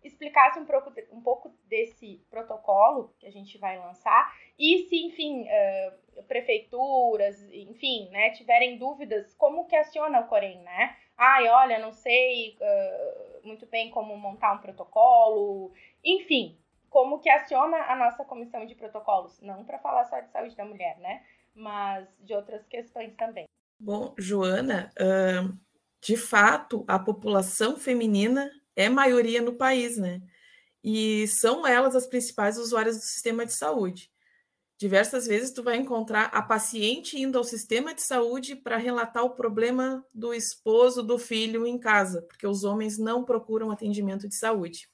explicasse 0.05 0.59
um 0.59 0.67
pouco, 0.67 0.93
um 1.11 1.23
pouco 1.23 1.49
desse 1.65 2.23
protocolo 2.29 3.15
que 3.19 3.27
a 3.27 3.33
gente 3.33 3.57
vai 3.57 3.79
lançar 3.79 4.31
e 4.59 4.81
se, 4.81 5.03
enfim, 5.03 5.47
uh, 5.49 6.23
prefeituras, 6.25 7.43
enfim, 7.55 8.11
né, 8.11 8.33
tiverem 8.33 8.77
dúvidas, 8.77 9.35
como 9.37 9.65
que 9.65 9.75
aciona 9.75 10.21
o 10.21 10.29
Corém, 10.29 10.59
né? 10.59 10.95
Ai, 11.17 11.49
olha, 11.49 11.79
não 11.79 11.95
sei 11.95 12.59
uh, 12.61 13.47
muito 13.47 13.65
bem 13.65 13.89
como 13.89 14.15
montar 14.19 14.53
um 14.53 14.59
protocolo, 14.59 15.73
enfim, 16.05 16.59
como 16.91 17.19
que 17.19 17.31
aciona 17.31 17.79
a 17.91 17.97
nossa 17.97 18.27
comissão 18.27 18.67
de 18.67 18.75
protocolos, 18.75 19.41
não 19.41 19.65
para 19.65 19.79
falar 19.79 20.05
só 20.05 20.21
de 20.21 20.29
saúde 20.29 20.55
da 20.55 20.67
mulher, 20.67 20.99
né? 20.99 21.25
Mas 21.55 22.15
de 22.23 22.35
outras 22.35 22.67
questões 22.67 23.15
também. 23.15 23.47
Bom, 23.85 24.15
Joana, 24.17 24.93
de 26.01 26.17
fato, 26.17 26.85
a 26.87 27.01
população 27.01 27.77
feminina 27.77 28.49
é 28.77 28.89
maioria 28.89 29.43
no 29.43 29.55
país, 29.55 29.97
né? 29.97 30.23
E 30.85 31.27
são 31.27 31.67
elas 31.67 31.97
as 31.97 32.07
principais 32.07 32.57
usuárias 32.59 32.97
do 32.97 33.03
sistema 33.03 33.45
de 33.45 33.53
saúde. 33.53 34.09
Diversas 34.79 35.27
vezes 35.27 35.51
tu 35.51 35.65
vai 35.65 35.79
encontrar 35.79 36.27
a 36.27 36.41
paciente 36.41 37.21
indo 37.21 37.37
ao 37.37 37.43
sistema 37.43 37.93
de 37.93 38.03
saúde 38.03 38.55
para 38.55 38.77
relatar 38.77 39.25
o 39.25 39.35
problema 39.35 40.07
do 40.15 40.33
esposo, 40.33 41.03
do 41.03 41.19
filho 41.19 41.67
em 41.67 41.77
casa, 41.77 42.23
porque 42.23 42.47
os 42.47 42.63
homens 42.63 42.99
não 42.99 43.25
procuram 43.25 43.73
atendimento 43.73 44.29
de 44.29 44.37
saúde. 44.37 44.89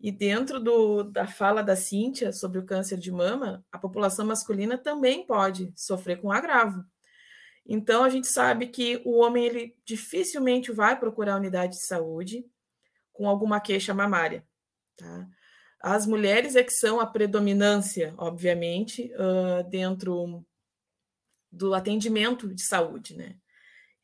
E 0.00 0.10
dentro 0.10 0.58
do, 0.58 1.02
da 1.02 1.26
fala 1.26 1.62
da 1.62 1.76
Cíntia 1.76 2.32
sobre 2.32 2.58
o 2.58 2.64
câncer 2.64 2.96
de 2.96 3.12
mama, 3.12 3.62
a 3.70 3.78
população 3.78 4.24
masculina 4.24 4.78
também 4.78 5.26
pode 5.26 5.70
sofrer 5.76 6.18
com 6.18 6.32
agravo. 6.32 6.82
Então, 7.72 8.02
a 8.02 8.08
gente 8.08 8.26
sabe 8.26 8.66
que 8.66 9.00
o 9.04 9.18
homem 9.20 9.46
ele 9.46 9.76
dificilmente 9.84 10.72
vai 10.72 10.98
procurar 10.98 11.34
a 11.34 11.36
unidade 11.36 11.74
de 11.74 11.86
saúde 11.86 12.44
com 13.12 13.28
alguma 13.28 13.60
queixa 13.60 13.94
mamária. 13.94 14.44
Tá? 14.96 15.28
As 15.80 16.04
mulheres 16.04 16.56
é 16.56 16.64
que 16.64 16.72
são 16.72 16.98
a 16.98 17.06
predominância, 17.06 18.12
obviamente, 18.18 19.12
uh, 19.14 19.62
dentro 19.70 20.44
do 21.50 21.72
atendimento 21.72 22.52
de 22.52 22.60
saúde, 22.60 23.16
né? 23.16 23.36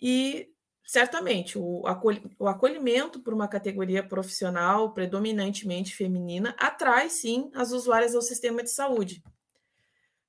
E 0.00 0.48
certamente 0.84 1.58
o, 1.58 1.84
acolh 1.88 2.22
o 2.38 2.46
acolhimento 2.46 3.20
por 3.20 3.34
uma 3.34 3.48
categoria 3.48 4.06
profissional 4.06 4.94
predominantemente 4.94 5.96
feminina 5.96 6.54
atrai 6.56 7.10
sim 7.10 7.50
as 7.52 7.72
usuárias 7.72 8.14
ao 8.14 8.22
sistema 8.22 8.62
de 8.62 8.70
saúde. 8.70 9.24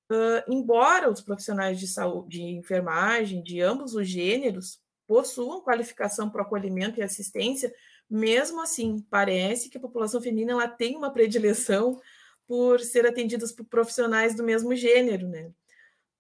Uh, 0.10 0.42
embora 0.48 1.12
os 1.12 1.22
profissionais 1.22 1.80
de 1.80 1.88
saúde, 1.88 2.38
de 2.38 2.44
enfermagem, 2.56 3.44
de 3.44 3.62
ambos 3.62 3.94
os 3.94 4.08
gêneros, 4.08 4.80
possuam 5.06 5.62
qualificação 5.62 6.30
para 6.30 6.44
acolhimento 6.44 7.00
e 7.00 7.04
assistência, 7.04 7.74
mesmo 8.10 8.62
assim, 8.62 9.06
parece 9.10 9.70
que 9.70 9.78
a 9.78 9.82
população 9.82 10.22
feminina 10.22 10.54
ela 10.54 10.68
tem 10.68 10.96
uma 10.96 11.12
predileção 11.12 12.00
por 12.48 12.80
ser 12.80 13.06
atendidas 13.06 13.52
por 13.52 13.66
profissionais 13.66 14.34
do 14.34 14.44
mesmo 14.44 14.74
gênero, 14.74 15.28
né? 15.28 15.52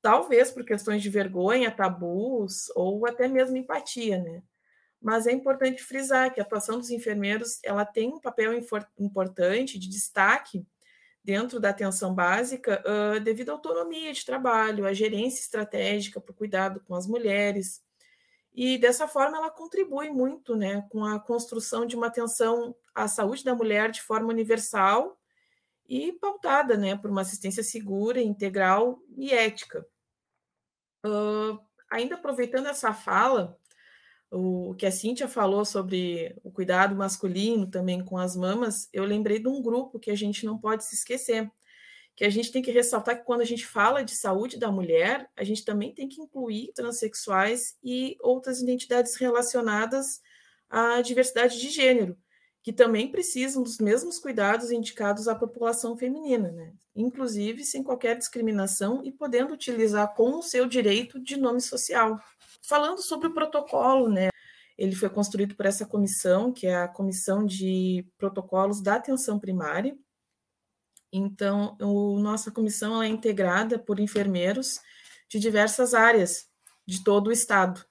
Talvez 0.01 0.51
por 0.51 0.65
questões 0.65 1.01
de 1.01 1.09
vergonha, 1.09 1.71
tabus 1.71 2.69
ou 2.75 3.05
até 3.07 3.27
mesmo 3.27 3.55
empatia, 3.55 4.21
né? 4.21 4.43
Mas 5.01 5.27
é 5.27 5.31
importante 5.31 5.83
frisar 5.83 6.33
que 6.33 6.39
a 6.39 6.43
atuação 6.43 6.77
dos 6.77 6.89
enfermeiros 6.89 7.59
ela 7.63 7.85
tem 7.85 8.09
um 8.09 8.19
papel 8.19 8.51
importante 8.97 9.79
de 9.79 9.89
destaque 9.89 10.65
dentro 11.27 11.59
da 11.59 11.71
atenção 11.71 12.15
básica 12.15 12.81
uh, 12.87 13.19
devido 13.19 13.49
à 13.49 13.51
autonomia 13.51 14.13
de 14.13 14.25
trabalho, 14.25 14.85
à 14.85 14.93
gerência 14.93 15.41
estratégica 15.41 16.21
para 16.21 16.31
o 16.31 16.33
cuidado 16.33 16.79
com 16.79 16.95
as 16.95 17.05
mulheres, 17.05 17.83
e 18.53 18.77
dessa 18.77 19.09
forma 19.09 19.35
ela 19.35 19.51
contribui 19.51 20.09
muito 20.09 20.55
né, 20.55 20.87
com 20.89 21.03
a 21.03 21.19
construção 21.19 21.85
de 21.85 21.97
uma 21.97 22.07
atenção 22.07 22.73
à 22.95 23.09
saúde 23.09 23.43
da 23.43 23.53
mulher 23.53 23.91
de 23.91 24.01
forma 24.01 24.29
universal 24.29 25.19
e 25.85 26.13
pautada 26.13 26.77
né, 26.77 26.95
por 26.95 27.11
uma 27.11 27.21
assistência 27.21 27.61
segura, 27.61 28.21
integral 28.21 28.97
e 29.17 29.33
ética. 29.33 29.85
Uh, 31.05 31.59
ainda 31.89 32.15
aproveitando 32.15 32.67
essa 32.67 32.93
fala, 32.93 33.59
o 34.31 34.75
que 34.75 34.85
a 34.85 34.91
Cíntia 34.91 35.27
falou 35.27 35.63
sobre 35.63 36.35
o 36.43 36.51
cuidado 36.51 36.95
masculino 36.95 37.67
também 37.67 38.03
com 38.03 38.17
as 38.17 38.35
mamas, 38.35 38.89
eu 38.91 39.03
lembrei 39.03 39.39
de 39.39 39.47
um 39.47 39.61
grupo 39.61 39.99
que 39.99 40.11
a 40.11 40.15
gente 40.15 40.45
não 40.45 40.57
pode 40.57 40.83
se 40.83 40.95
esquecer, 40.95 41.49
que 42.15 42.25
a 42.25 42.29
gente 42.29 42.51
tem 42.51 42.61
que 42.61 42.71
ressaltar 42.71 43.19
que 43.19 43.25
quando 43.25 43.41
a 43.41 43.45
gente 43.45 43.65
fala 43.65 44.03
de 44.03 44.15
saúde 44.15 44.57
da 44.57 44.71
mulher, 44.71 45.29
a 45.35 45.43
gente 45.43 45.63
também 45.63 45.93
tem 45.93 46.09
que 46.09 46.19
incluir 46.19 46.71
transexuais 46.73 47.77
e 47.83 48.17
outras 48.21 48.59
identidades 48.59 49.15
relacionadas 49.15 50.19
à 50.69 50.99
diversidade 51.01 51.59
de 51.59 51.69
gênero, 51.69 52.17
que 52.63 52.73
também 52.73 53.11
precisam 53.11 53.61
dos 53.61 53.77
mesmos 53.77 54.19
cuidados 54.19 54.71
indicados 54.71 55.27
à 55.27 55.35
população 55.35 55.95
feminina, 55.95 56.51
né? 56.51 56.73
inclusive 56.95 57.63
sem 57.63 57.83
qualquer 57.83 58.17
discriminação 58.17 59.01
e 59.05 59.11
podendo 59.11 59.53
utilizar 59.53 60.13
com 60.15 60.39
o 60.39 60.43
seu 60.43 60.65
direito 60.65 61.19
de 61.19 61.37
nome 61.37 61.61
social. 61.61 62.19
Falando 62.67 63.01
sobre 63.01 63.27
o 63.27 63.33
protocolo, 63.33 64.09
né? 64.09 64.29
Ele 64.77 64.95
foi 64.95 65.09
construído 65.09 65.55
por 65.55 65.65
essa 65.65 65.85
comissão, 65.85 66.51
que 66.51 66.67
é 66.67 66.75
a 66.75 66.87
Comissão 66.87 67.45
de 67.45 68.05
Protocolos 68.17 68.81
da 68.81 68.95
Atenção 68.95 69.39
Primária, 69.39 69.97
então, 71.11 71.77
o, 71.81 72.19
nossa 72.19 72.51
comissão 72.51 73.01
é 73.01 73.07
integrada 73.07 73.79
por 73.79 73.99
enfermeiros 73.99 74.79
de 75.29 75.39
diversas 75.39 75.93
áreas 75.93 76.47
de 76.85 77.03
todo 77.03 77.27
o 77.27 77.31
estado. 77.31 77.85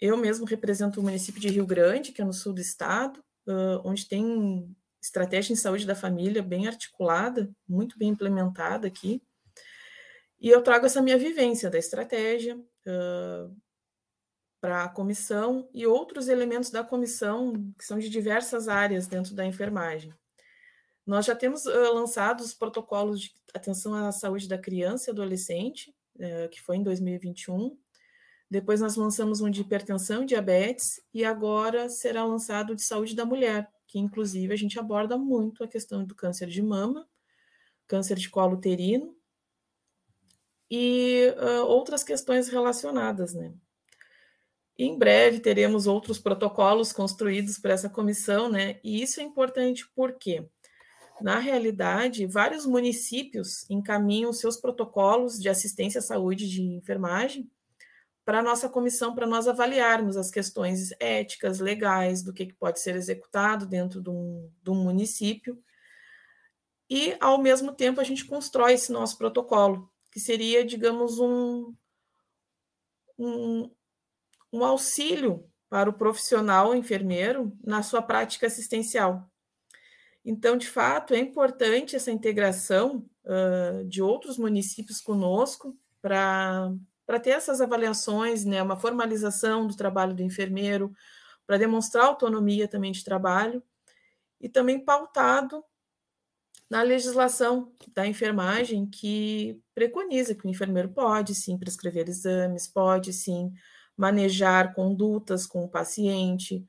Eu, 0.00 0.16
mesmo 0.16 0.44
represento 0.44 1.00
o 1.00 1.02
município 1.02 1.40
de 1.40 1.48
Rio 1.48 1.66
Grande, 1.66 2.12
que 2.12 2.20
é 2.20 2.24
no 2.24 2.32
sul 2.32 2.52
do 2.52 2.60
estado, 2.60 3.22
onde 3.84 4.06
tem 4.06 4.74
estratégia 5.00 5.52
em 5.52 5.56
saúde 5.56 5.86
da 5.86 5.94
família 5.94 6.42
bem 6.42 6.66
articulada, 6.66 7.50
muito 7.68 7.98
bem 7.98 8.10
implementada 8.10 8.86
aqui. 8.86 9.22
E 10.42 10.48
eu 10.48 10.60
trago 10.60 10.84
essa 10.84 11.00
minha 11.00 11.16
vivência 11.16 11.70
da 11.70 11.78
estratégia 11.78 12.56
uh, 12.56 13.56
para 14.60 14.82
a 14.82 14.88
comissão 14.88 15.70
e 15.72 15.86
outros 15.86 16.26
elementos 16.26 16.68
da 16.68 16.82
comissão 16.82 17.72
que 17.78 17.84
são 17.84 17.96
de 17.96 18.08
diversas 18.08 18.66
áreas 18.66 19.06
dentro 19.06 19.36
da 19.36 19.46
enfermagem. 19.46 20.12
Nós 21.06 21.26
já 21.26 21.36
temos 21.36 21.64
uh, 21.64 21.94
lançado 21.94 22.40
os 22.40 22.52
protocolos 22.52 23.20
de 23.20 23.32
atenção 23.54 23.94
à 23.94 24.10
saúde 24.10 24.48
da 24.48 24.58
criança 24.58 25.10
e 25.10 25.12
adolescente, 25.12 25.94
uh, 26.16 26.48
que 26.50 26.60
foi 26.60 26.76
em 26.76 26.82
2021. 26.82 27.78
Depois 28.50 28.80
nós 28.80 28.96
lançamos 28.96 29.40
um 29.40 29.48
de 29.48 29.60
hipertensão 29.60 30.24
e 30.24 30.26
diabetes, 30.26 31.00
e 31.14 31.24
agora 31.24 31.88
será 31.88 32.24
lançado 32.24 32.74
de 32.74 32.82
saúde 32.82 33.14
da 33.14 33.24
mulher, 33.24 33.70
que 33.86 33.96
inclusive 33.96 34.52
a 34.52 34.56
gente 34.56 34.76
aborda 34.76 35.16
muito 35.16 35.62
a 35.62 35.68
questão 35.68 36.04
do 36.04 36.16
câncer 36.16 36.48
de 36.48 36.60
mama, 36.60 37.08
câncer 37.86 38.18
de 38.18 38.28
colo 38.28 38.56
uterino, 38.56 39.16
e 40.74 41.34
uh, 41.36 41.66
outras 41.66 42.02
questões 42.02 42.48
relacionadas, 42.48 43.34
né? 43.34 43.52
Em 44.78 44.96
breve 44.96 45.38
teremos 45.38 45.86
outros 45.86 46.18
protocolos 46.18 46.94
construídos 46.94 47.58
por 47.58 47.70
essa 47.70 47.90
comissão, 47.90 48.48
né? 48.48 48.80
E 48.82 49.02
isso 49.02 49.20
é 49.20 49.22
importante 49.22 49.86
porque, 49.94 50.48
na 51.20 51.38
realidade, 51.38 52.24
vários 52.24 52.64
municípios 52.64 53.68
encaminham 53.68 54.32
seus 54.32 54.56
protocolos 54.56 55.38
de 55.38 55.50
assistência 55.50 55.98
à 55.98 56.02
saúde 56.02 56.48
de 56.48 56.62
enfermagem 56.62 57.50
para 58.24 58.38
a 58.38 58.42
nossa 58.42 58.66
comissão, 58.66 59.14
para 59.14 59.26
nós 59.26 59.46
avaliarmos 59.46 60.16
as 60.16 60.30
questões 60.30 60.90
éticas, 60.98 61.60
legais, 61.60 62.22
do 62.22 62.32
que, 62.32 62.46
que 62.46 62.54
pode 62.54 62.80
ser 62.80 62.96
executado 62.96 63.66
dentro 63.66 64.00
de 64.00 64.08
um, 64.08 64.50
de 64.62 64.70
um 64.70 64.82
município. 64.82 65.62
E, 66.88 67.14
ao 67.20 67.36
mesmo 67.36 67.72
tempo, 67.72 68.00
a 68.00 68.04
gente 68.04 68.24
constrói 68.24 68.72
esse 68.72 68.90
nosso 68.90 69.18
protocolo, 69.18 69.91
que 70.12 70.20
seria, 70.20 70.64
digamos, 70.64 71.18
um, 71.18 71.74
um, 73.18 73.70
um 74.52 74.62
auxílio 74.62 75.50
para 75.70 75.88
o 75.88 75.94
profissional 75.94 76.74
enfermeiro 76.74 77.56
na 77.64 77.82
sua 77.82 78.02
prática 78.02 78.46
assistencial. 78.46 79.26
Então, 80.22 80.56
de 80.56 80.68
fato, 80.68 81.14
é 81.14 81.18
importante 81.18 81.96
essa 81.96 82.12
integração 82.12 83.08
uh, 83.24 83.84
de 83.86 84.02
outros 84.02 84.36
municípios 84.36 85.00
conosco 85.00 85.76
para 86.00 86.70
ter 87.22 87.30
essas 87.30 87.62
avaliações, 87.62 88.44
né, 88.44 88.62
uma 88.62 88.78
formalização 88.78 89.66
do 89.66 89.74
trabalho 89.74 90.14
do 90.14 90.22
enfermeiro, 90.22 90.92
para 91.46 91.56
demonstrar 91.56 92.04
autonomia 92.04 92.68
também 92.68 92.92
de 92.92 93.02
trabalho, 93.02 93.62
e 94.38 94.48
também 94.48 94.84
pautado 94.84 95.64
na 96.72 96.80
legislação 96.80 97.70
da 97.94 98.06
enfermagem 98.06 98.86
que 98.86 99.60
preconiza 99.74 100.34
que 100.34 100.46
o 100.46 100.50
enfermeiro 100.50 100.88
pode 100.88 101.34
sim 101.34 101.58
prescrever 101.58 102.08
exames, 102.08 102.66
pode 102.66 103.12
sim 103.12 103.52
manejar 103.94 104.74
condutas 104.74 105.44
com 105.46 105.64
o 105.64 105.68
paciente. 105.68 106.64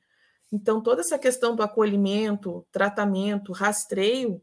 Então, 0.52 0.82
toda 0.82 1.00
essa 1.00 1.18
questão 1.18 1.56
do 1.56 1.62
acolhimento, 1.62 2.66
tratamento, 2.70 3.50
rastreio, 3.50 4.42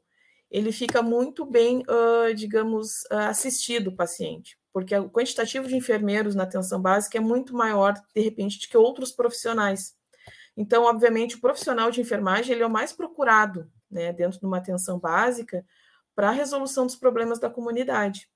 ele 0.49 0.71
fica 0.71 1.03
muito 1.03 1.45
bem, 1.45 1.83
uh, 1.83 2.33
digamos, 2.33 3.03
uh, 3.11 3.29
assistido 3.29 3.91
o 3.91 3.95
paciente, 3.95 4.57
porque 4.73 4.97
o 4.97 5.11
quantitativo 5.11 5.67
de 5.67 5.75
enfermeiros 5.75 6.33
na 6.33 6.41
atenção 6.41 6.81
básica 6.81 7.19
é 7.19 7.21
muito 7.21 7.53
maior, 7.53 7.93
de 8.15 8.21
repente, 8.21 8.59
do 8.59 8.67
que 8.67 8.75
outros 8.75 9.11
profissionais. 9.11 9.93
Então, 10.57 10.85
obviamente, 10.85 11.35
o 11.35 11.39
profissional 11.39 11.91
de 11.91 12.01
enfermagem 12.01 12.55
ele 12.55 12.63
é 12.63 12.65
o 12.65 12.69
mais 12.71 12.91
procurado 12.91 13.69
né, 13.91 14.13
dentro 14.13 14.39
de 14.39 14.45
uma 14.45 14.57
atenção 14.57 14.99
básica 14.99 15.65
para 16.15 16.29
a 16.29 16.33
resolução 16.33 16.85
dos 16.85 16.95
problemas 16.95 17.39
da 17.39 17.49
comunidade. 17.49 18.29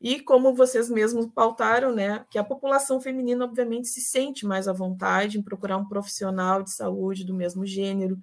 E 0.00 0.20
como 0.20 0.54
vocês 0.54 0.90
mesmos 0.90 1.26
pautaram, 1.26 1.94
né, 1.94 2.24
que 2.30 2.38
a 2.38 2.44
população 2.44 3.00
feminina 3.00 3.44
obviamente 3.44 3.88
se 3.88 4.00
sente 4.00 4.44
mais 4.44 4.68
à 4.68 4.72
vontade 4.72 5.38
em 5.38 5.42
procurar 5.42 5.78
um 5.78 5.88
profissional 5.88 6.62
de 6.62 6.70
saúde 6.70 7.24
do 7.24 7.34
mesmo 7.34 7.64
gênero. 7.64 8.18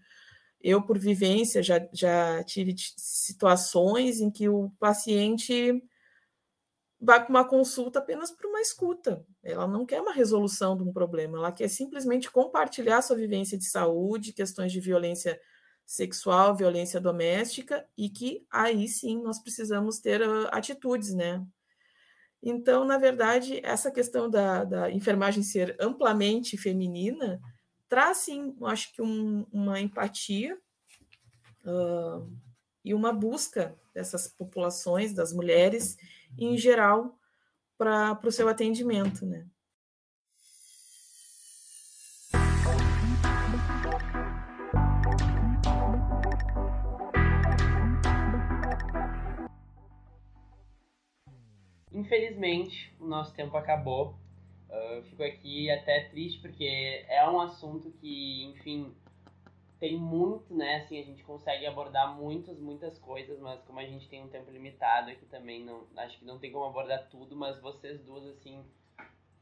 Eu, 0.61 0.81
por 0.81 0.97
vivência, 0.97 1.63
já, 1.63 1.85
já 1.91 2.43
tive 2.43 2.75
situações 2.77 4.21
em 4.21 4.29
que 4.29 4.47
o 4.47 4.69
paciente 4.79 5.83
vai 7.01 7.19
para 7.19 7.29
uma 7.29 7.45
consulta 7.45 7.99
apenas 7.99 8.31
para 8.31 8.47
uma 8.47 8.61
escuta. 8.61 9.25
Ela 9.43 9.67
não 9.67 9.85
quer 9.85 9.99
uma 9.99 10.13
resolução 10.13 10.77
de 10.77 10.83
um 10.83 10.93
problema, 10.93 11.37
ela 11.37 11.51
quer 11.51 11.67
simplesmente 11.67 12.31
compartilhar 12.31 13.01
sua 13.01 13.17
vivência 13.17 13.57
de 13.57 13.65
saúde, 13.65 14.31
questões 14.31 14.71
de 14.71 14.79
violência 14.79 15.37
sexual, 15.93 16.55
violência 16.55 16.99
doméstica, 16.99 17.87
e 17.95 18.09
que 18.09 18.43
aí 18.49 18.87
sim 18.87 19.21
nós 19.21 19.37
precisamos 19.37 19.99
ter 19.99 20.27
uh, 20.27 20.47
atitudes, 20.51 21.13
né? 21.13 21.45
Então, 22.41 22.83
na 22.83 22.97
verdade, 22.97 23.61
essa 23.63 23.91
questão 23.91 24.27
da, 24.27 24.63
da 24.63 24.91
enfermagem 24.91 25.43
ser 25.43 25.77
amplamente 25.79 26.57
feminina 26.57 27.39
traz, 27.87 28.17
sim, 28.17 28.55
acho 28.63 28.91
que 28.91 29.03
um, 29.03 29.45
uma 29.51 29.79
empatia 29.79 30.57
uh, 31.63 32.27
e 32.83 32.91
uma 32.95 33.13
busca 33.13 33.77
dessas 33.93 34.27
populações, 34.27 35.13
das 35.13 35.31
mulheres, 35.31 35.95
em 36.35 36.57
geral, 36.57 37.19
para 37.77 38.19
o 38.25 38.31
seu 38.31 38.49
atendimento, 38.49 39.27
né? 39.27 39.45
Infelizmente, 51.93 52.93
o 52.99 53.05
nosso 53.05 53.33
tempo 53.35 53.55
acabou. 53.55 54.15
Uh, 54.69 54.95
eu 54.95 55.03
fico 55.03 55.23
aqui 55.23 55.69
até 55.69 56.05
triste 56.05 56.39
porque 56.39 57.05
é 57.07 57.29
um 57.29 57.39
assunto 57.39 57.91
que, 57.91 58.45
enfim, 58.45 58.95
tem 59.79 59.97
muito, 59.97 60.55
né? 60.55 60.77
Assim, 60.77 60.99
a 60.99 61.03
gente 61.03 61.23
consegue 61.23 61.65
abordar 61.67 62.15
muitas, 62.15 62.57
muitas 62.59 62.97
coisas, 62.97 63.39
mas 63.39 63.61
como 63.63 63.79
a 63.79 63.85
gente 63.85 64.07
tem 64.09 64.23
um 64.23 64.29
tempo 64.29 64.49
limitado 64.49 65.11
aqui 65.11 65.25
também, 65.27 65.63
não, 65.63 65.85
acho 65.97 66.17
que 66.17 66.25
não 66.25 66.39
tem 66.39 66.51
como 66.51 66.65
abordar 66.65 67.07
tudo, 67.09 67.35
mas 67.35 67.59
vocês 67.61 68.01
duas, 68.01 68.25
assim, 68.25 68.65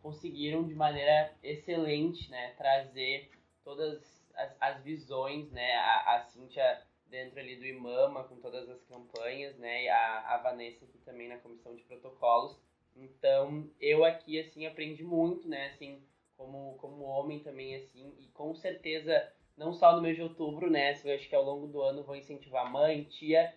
conseguiram 0.01 0.67
de 0.67 0.73
maneira 0.73 1.33
excelente, 1.41 2.29
né? 2.29 2.53
Trazer 2.57 3.31
todas 3.63 4.25
as, 4.35 4.57
as 4.59 4.83
visões, 4.83 5.49
né? 5.51 5.75
A, 5.75 6.15
a 6.15 6.21
Cíntia 6.23 6.81
dentro 7.11 7.39
ali 7.39 7.57
do 7.57 7.65
IMAMA, 7.65 8.23
com 8.23 8.37
todas 8.37 8.67
as 8.69 8.81
campanhas, 8.85 9.55
né? 9.57 9.83
E 9.83 9.89
a, 9.89 10.33
a 10.33 10.37
Vanessa 10.37 10.85
aqui 10.85 10.97
também 10.99 11.27
na 11.27 11.37
comissão 11.37 11.75
de 11.75 11.83
protocolos. 11.83 12.57
Então, 12.95 13.69
eu 13.79 14.03
aqui, 14.03 14.39
assim, 14.39 14.65
aprendi 14.65 15.03
muito, 15.03 15.47
né? 15.47 15.67
Assim, 15.67 16.01
como, 16.37 16.75
como 16.79 17.03
homem 17.03 17.39
também, 17.39 17.75
assim, 17.75 18.13
e 18.17 18.27
com 18.29 18.55
certeza, 18.55 19.31
não 19.57 19.73
só 19.73 19.95
no 19.95 20.01
mês 20.01 20.15
de 20.15 20.23
outubro, 20.23 20.69
né? 20.71 20.89
Assim, 20.89 21.09
eu 21.09 21.15
acho 21.15 21.29
que 21.29 21.35
ao 21.35 21.43
longo 21.43 21.67
do 21.67 21.81
ano 21.81 22.03
vou 22.03 22.15
incentivar 22.15 22.71
mãe, 22.71 23.03
tia, 23.03 23.53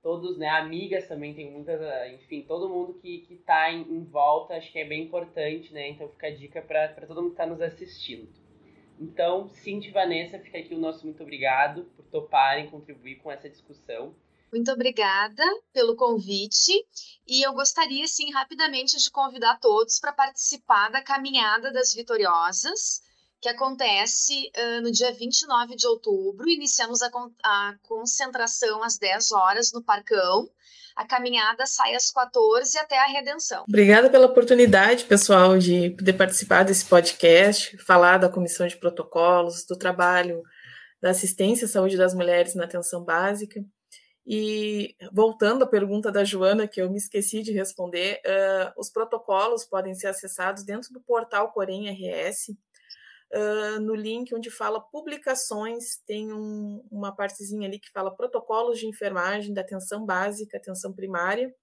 todos, 0.00 0.38
né? 0.38 0.48
Amigas 0.48 1.08
também, 1.08 1.34
tem 1.34 1.50
muitas, 1.50 1.80
enfim, 2.14 2.42
todo 2.42 2.68
mundo 2.68 2.94
que, 2.94 3.18
que 3.20 3.36
tá 3.36 3.72
em, 3.72 3.82
em 3.82 4.04
volta, 4.04 4.54
acho 4.54 4.70
que 4.70 4.78
é 4.78 4.84
bem 4.84 5.04
importante, 5.04 5.72
né? 5.74 5.88
Então 5.88 6.08
fica 6.08 6.28
a 6.28 6.34
dica 6.34 6.62
para 6.62 7.06
todo 7.06 7.22
mundo 7.22 7.32
que 7.32 7.36
tá 7.36 7.46
nos 7.46 7.60
assistindo. 7.60 8.28
Então, 9.00 9.48
Cintia 9.48 9.90
e 9.90 9.92
Vanessa, 9.92 10.38
fica 10.38 10.58
aqui 10.58 10.72
o 10.72 10.78
nosso 10.78 11.04
muito 11.04 11.22
obrigado 11.22 11.86
toparem 12.14 12.70
contribuir 12.70 13.16
com 13.16 13.32
essa 13.32 13.50
discussão. 13.50 14.14
Muito 14.52 14.70
obrigada 14.70 15.42
pelo 15.72 15.96
convite 15.96 16.72
e 17.26 17.44
eu 17.44 17.52
gostaria, 17.52 18.06
sim, 18.06 18.30
rapidamente 18.30 18.96
de 18.96 19.10
convidar 19.10 19.58
todos 19.58 19.98
para 19.98 20.12
participar 20.12 20.92
da 20.92 21.02
Caminhada 21.02 21.72
das 21.72 21.92
Vitoriosas, 21.92 23.02
que 23.40 23.48
acontece 23.48 24.48
uh, 24.56 24.80
no 24.80 24.92
dia 24.92 25.12
29 25.12 25.74
de 25.74 25.88
outubro. 25.88 26.48
Iniciamos 26.48 27.02
a, 27.02 27.10
con 27.10 27.32
a 27.42 27.74
concentração 27.82 28.84
às 28.84 28.96
10 28.96 29.32
horas 29.32 29.72
no 29.72 29.82
Parcão. 29.82 30.48
A 30.94 31.04
caminhada 31.04 31.66
sai 31.66 31.96
às 31.96 32.12
14 32.12 32.78
até 32.78 32.96
a 32.96 33.06
redenção. 33.06 33.64
Obrigada 33.66 34.08
pela 34.08 34.26
oportunidade, 34.26 35.04
pessoal, 35.04 35.58
de 35.58 35.90
poder 35.90 36.12
participar 36.12 36.62
desse 36.62 36.84
podcast, 36.84 37.76
falar 37.78 38.18
da 38.18 38.28
comissão 38.28 38.68
de 38.68 38.76
protocolos, 38.76 39.64
do 39.64 39.76
trabalho 39.76 40.44
da 41.04 41.10
assistência 41.10 41.66
à 41.66 41.68
saúde 41.68 41.98
das 41.98 42.14
mulheres 42.14 42.54
na 42.54 42.64
atenção 42.64 43.04
básica. 43.04 43.62
E 44.26 44.96
voltando 45.12 45.62
à 45.62 45.66
pergunta 45.66 46.10
da 46.10 46.24
Joana, 46.24 46.66
que 46.66 46.80
eu 46.80 46.90
me 46.90 46.96
esqueci 46.96 47.42
de 47.42 47.52
responder, 47.52 48.22
uh, 48.24 48.80
os 48.80 48.88
protocolos 48.88 49.66
podem 49.66 49.94
ser 49.94 50.06
acessados 50.06 50.64
dentro 50.64 50.94
do 50.94 51.02
portal 51.02 51.52
Corém 51.52 51.90
RS, 51.90 52.48
uh, 52.48 53.80
no 53.82 53.94
link 53.94 54.34
onde 54.34 54.50
fala 54.50 54.80
publicações, 54.80 55.98
tem 56.06 56.32
um, 56.32 56.82
uma 56.90 57.14
partezinha 57.14 57.68
ali 57.68 57.78
que 57.78 57.90
fala 57.90 58.16
protocolos 58.16 58.78
de 58.78 58.86
enfermagem 58.86 59.52
da 59.52 59.60
atenção 59.60 60.06
básica, 60.06 60.56
atenção 60.56 60.90
primária, 60.90 61.54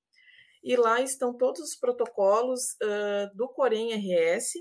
e 0.64 0.76
lá 0.76 1.02
estão 1.02 1.36
todos 1.36 1.62
os 1.62 1.76
protocolos 1.76 2.74
uh, 2.74 3.36
do 3.36 3.50
Corém 3.50 3.92
RS 3.96 4.54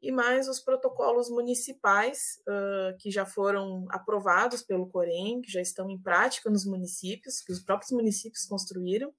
e 0.00 0.12
mais 0.12 0.48
os 0.48 0.60
protocolos 0.60 1.28
municipais 1.28 2.40
uh, 2.48 2.96
que 2.98 3.10
já 3.10 3.26
foram 3.26 3.86
aprovados 3.90 4.62
pelo 4.62 4.88
Corém, 4.88 5.40
que 5.40 5.50
já 5.50 5.60
estão 5.60 5.90
em 5.90 6.00
prática 6.00 6.48
nos 6.48 6.64
municípios, 6.64 7.40
que 7.40 7.52
os 7.52 7.60
próprios 7.60 7.90
municípios 7.90 8.46
construíram, 8.46 9.12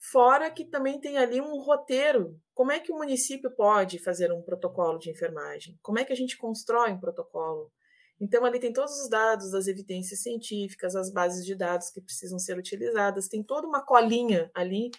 Fora 0.00 0.48
que 0.50 0.64
também 0.64 1.00
tem 1.00 1.18
ali 1.18 1.40
um 1.40 1.58
roteiro. 1.58 2.40
Como 2.54 2.70
é 2.70 2.78
que 2.78 2.92
o 2.92 2.96
município 2.96 3.50
pode 3.50 3.98
fazer 3.98 4.32
um 4.32 4.42
protocolo 4.42 4.98
de 4.98 5.10
enfermagem? 5.10 5.76
Como 5.82 5.98
é 5.98 6.04
que 6.04 6.12
a 6.12 6.16
gente 6.16 6.36
constrói 6.36 6.92
um 6.92 7.00
protocolo? 7.00 7.72
Então, 8.20 8.44
ali 8.44 8.58
tem 8.58 8.72
todos 8.72 8.92
os 9.00 9.08
dados 9.08 9.50
das 9.50 9.66
evidências 9.66 10.22
científicas, 10.22 10.94
as 10.96 11.10
bases 11.10 11.44
de 11.44 11.54
dados 11.54 11.90
que 11.90 12.00
precisam 12.00 12.38
ser 12.38 12.58
utilizadas, 12.58 13.28
tem 13.28 13.42
toda 13.42 13.66
uma 13.66 13.84
colinha 13.84 14.50
ali 14.54 14.90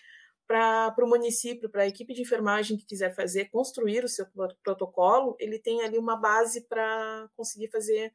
para 0.50 1.06
o 1.06 1.08
município, 1.08 1.70
para 1.70 1.84
a 1.84 1.88
equipe 1.88 2.12
de 2.12 2.24
enfermagem 2.24 2.76
que 2.76 2.84
quiser 2.84 3.14
fazer, 3.14 3.52
construir 3.52 4.04
o 4.04 4.10
seu 4.10 4.26
protocolo, 4.64 5.36
ele 5.40 5.60
tem 5.60 5.84
ali 5.84 5.96
uma 5.96 6.16
base 6.16 6.68
para 6.68 7.30
conseguir 7.38 7.68
fazer 7.68 8.12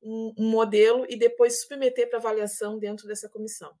um, 0.00 0.32
um 0.38 0.48
modelo 0.48 1.04
e 1.08 1.18
depois 1.18 1.62
submeter 1.62 2.08
para 2.08 2.20
avaliação 2.20 2.78
dentro 2.78 3.08
dessa 3.08 3.28
comissão. 3.28 3.72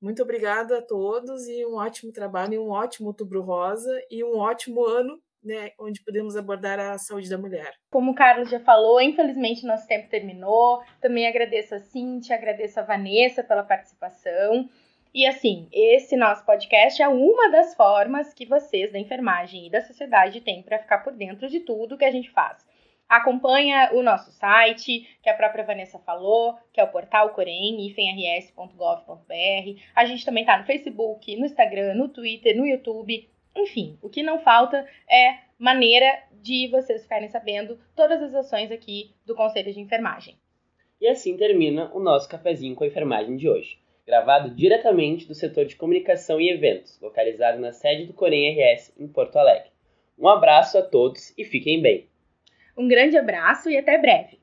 Muito 0.00 0.20
obrigada 0.20 0.78
a 0.78 0.82
todos 0.82 1.46
e 1.46 1.64
um 1.64 1.76
ótimo 1.76 2.10
trabalho, 2.10 2.54
e 2.54 2.58
um 2.58 2.70
ótimo 2.70 3.06
Outubro 3.06 3.40
Rosa 3.40 4.02
e 4.10 4.24
um 4.24 4.38
ótimo 4.38 4.84
ano, 4.84 5.22
né, 5.44 5.70
onde 5.78 6.02
podemos 6.02 6.36
abordar 6.36 6.80
a 6.80 6.98
saúde 6.98 7.30
da 7.30 7.38
mulher. 7.38 7.72
Como 7.88 8.10
o 8.10 8.14
Carlos 8.16 8.50
já 8.50 8.58
falou, 8.58 9.00
infelizmente 9.00 9.64
nosso 9.64 9.86
tempo 9.86 10.10
terminou. 10.10 10.82
Também 11.00 11.28
agradeço 11.28 11.76
a 11.76 11.78
Cintia, 11.78 12.34
agradeço 12.34 12.80
a 12.80 12.82
Vanessa 12.82 13.44
pela 13.44 13.62
participação. 13.62 14.68
E 15.14 15.26
assim, 15.26 15.68
esse 15.70 16.16
nosso 16.16 16.44
podcast 16.46 17.02
é 17.02 17.06
uma 17.06 17.50
das 17.50 17.74
formas 17.74 18.32
que 18.32 18.46
vocês 18.46 18.90
da 18.90 18.98
enfermagem 18.98 19.66
e 19.66 19.70
da 19.70 19.82
sociedade 19.82 20.40
têm 20.40 20.62
para 20.62 20.78
ficar 20.78 20.98
por 20.98 21.12
dentro 21.12 21.50
de 21.50 21.60
tudo 21.60 21.98
que 21.98 22.04
a 22.04 22.10
gente 22.10 22.30
faz. 22.30 22.66
Acompanha 23.06 23.90
o 23.92 24.02
nosso 24.02 24.30
site, 24.32 25.06
que 25.22 25.28
a 25.28 25.34
própria 25.34 25.64
Vanessa 25.64 25.98
falou, 25.98 26.56
que 26.72 26.80
é 26.80 26.84
o 26.84 26.90
portal 26.90 27.28
corem, 27.34 27.86
ifenrs.gov.br. 27.88 29.82
A 29.94 30.06
gente 30.06 30.24
também 30.24 30.44
está 30.44 30.56
no 30.56 30.64
Facebook, 30.64 31.36
no 31.36 31.44
Instagram, 31.44 31.94
no 31.94 32.08
Twitter, 32.08 32.56
no 32.56 32.66
YouTube. 32.66 33.28
Enfim, 33.54 33.98
o 34.00 34.08
que 34.08 34.22
não 34.22 34.38
falta 34.38 34.88
é 35.06 35.40
maneira 35.58 36.22
de 36.40 36.68
vocês 36.68 37.02
ficarem 37.02 37.28
sabendo 37.28 37.78
todas 37.94 38.22
as 38.22 38.34
ações 38.34 38.72
aqui 38.72 39.14
do 39.26 39.34
Conselho 39.34 39.74
de 39.74 39.80
Enfermagem. 39.80 40.38
E 40.98 41.06
assim 41.06 41.36
termina 41.36 41.92
o 41.92 42.00
nosso 42.00 42.26
cafezinho 42.30 42.74
com 42.74 42.84
a 42.84 42.86
enfermagem 42.86 43.36
de 43.36 43.46
hoje, 43.46 43.78
gravado 44.06 44.50
diretamente 44.54 45.26
do 45.26 45.34
setor 45.34 45.64
de 45.64 45.76
comunicação 45.76 46.40
e 46.40 46.50
eventos, 46.50 47.00
localizado 47.00 47.60
na 47.60 47.72
sede 47.72 48.06
do 48.06 48.12
Corem 48.12 48.52
RS 48.52 48.92
em 48.98 49.06
Porto 49.06 49.36
Alegre. 49.38 49.70
Um 50.18 50.28
abraço 50.28 50.76
a 50.76 50.82
todos 50.82 51.32
e 51.38 51.44
fiquem 51.44 51.80
bem! 51.80 52.08
Um 52.76 52.88
grande 52.88 53.16
abraço 53.16 53.70
e 53.70 53.76
até 53.76 53.96
breve! 53.98 54.41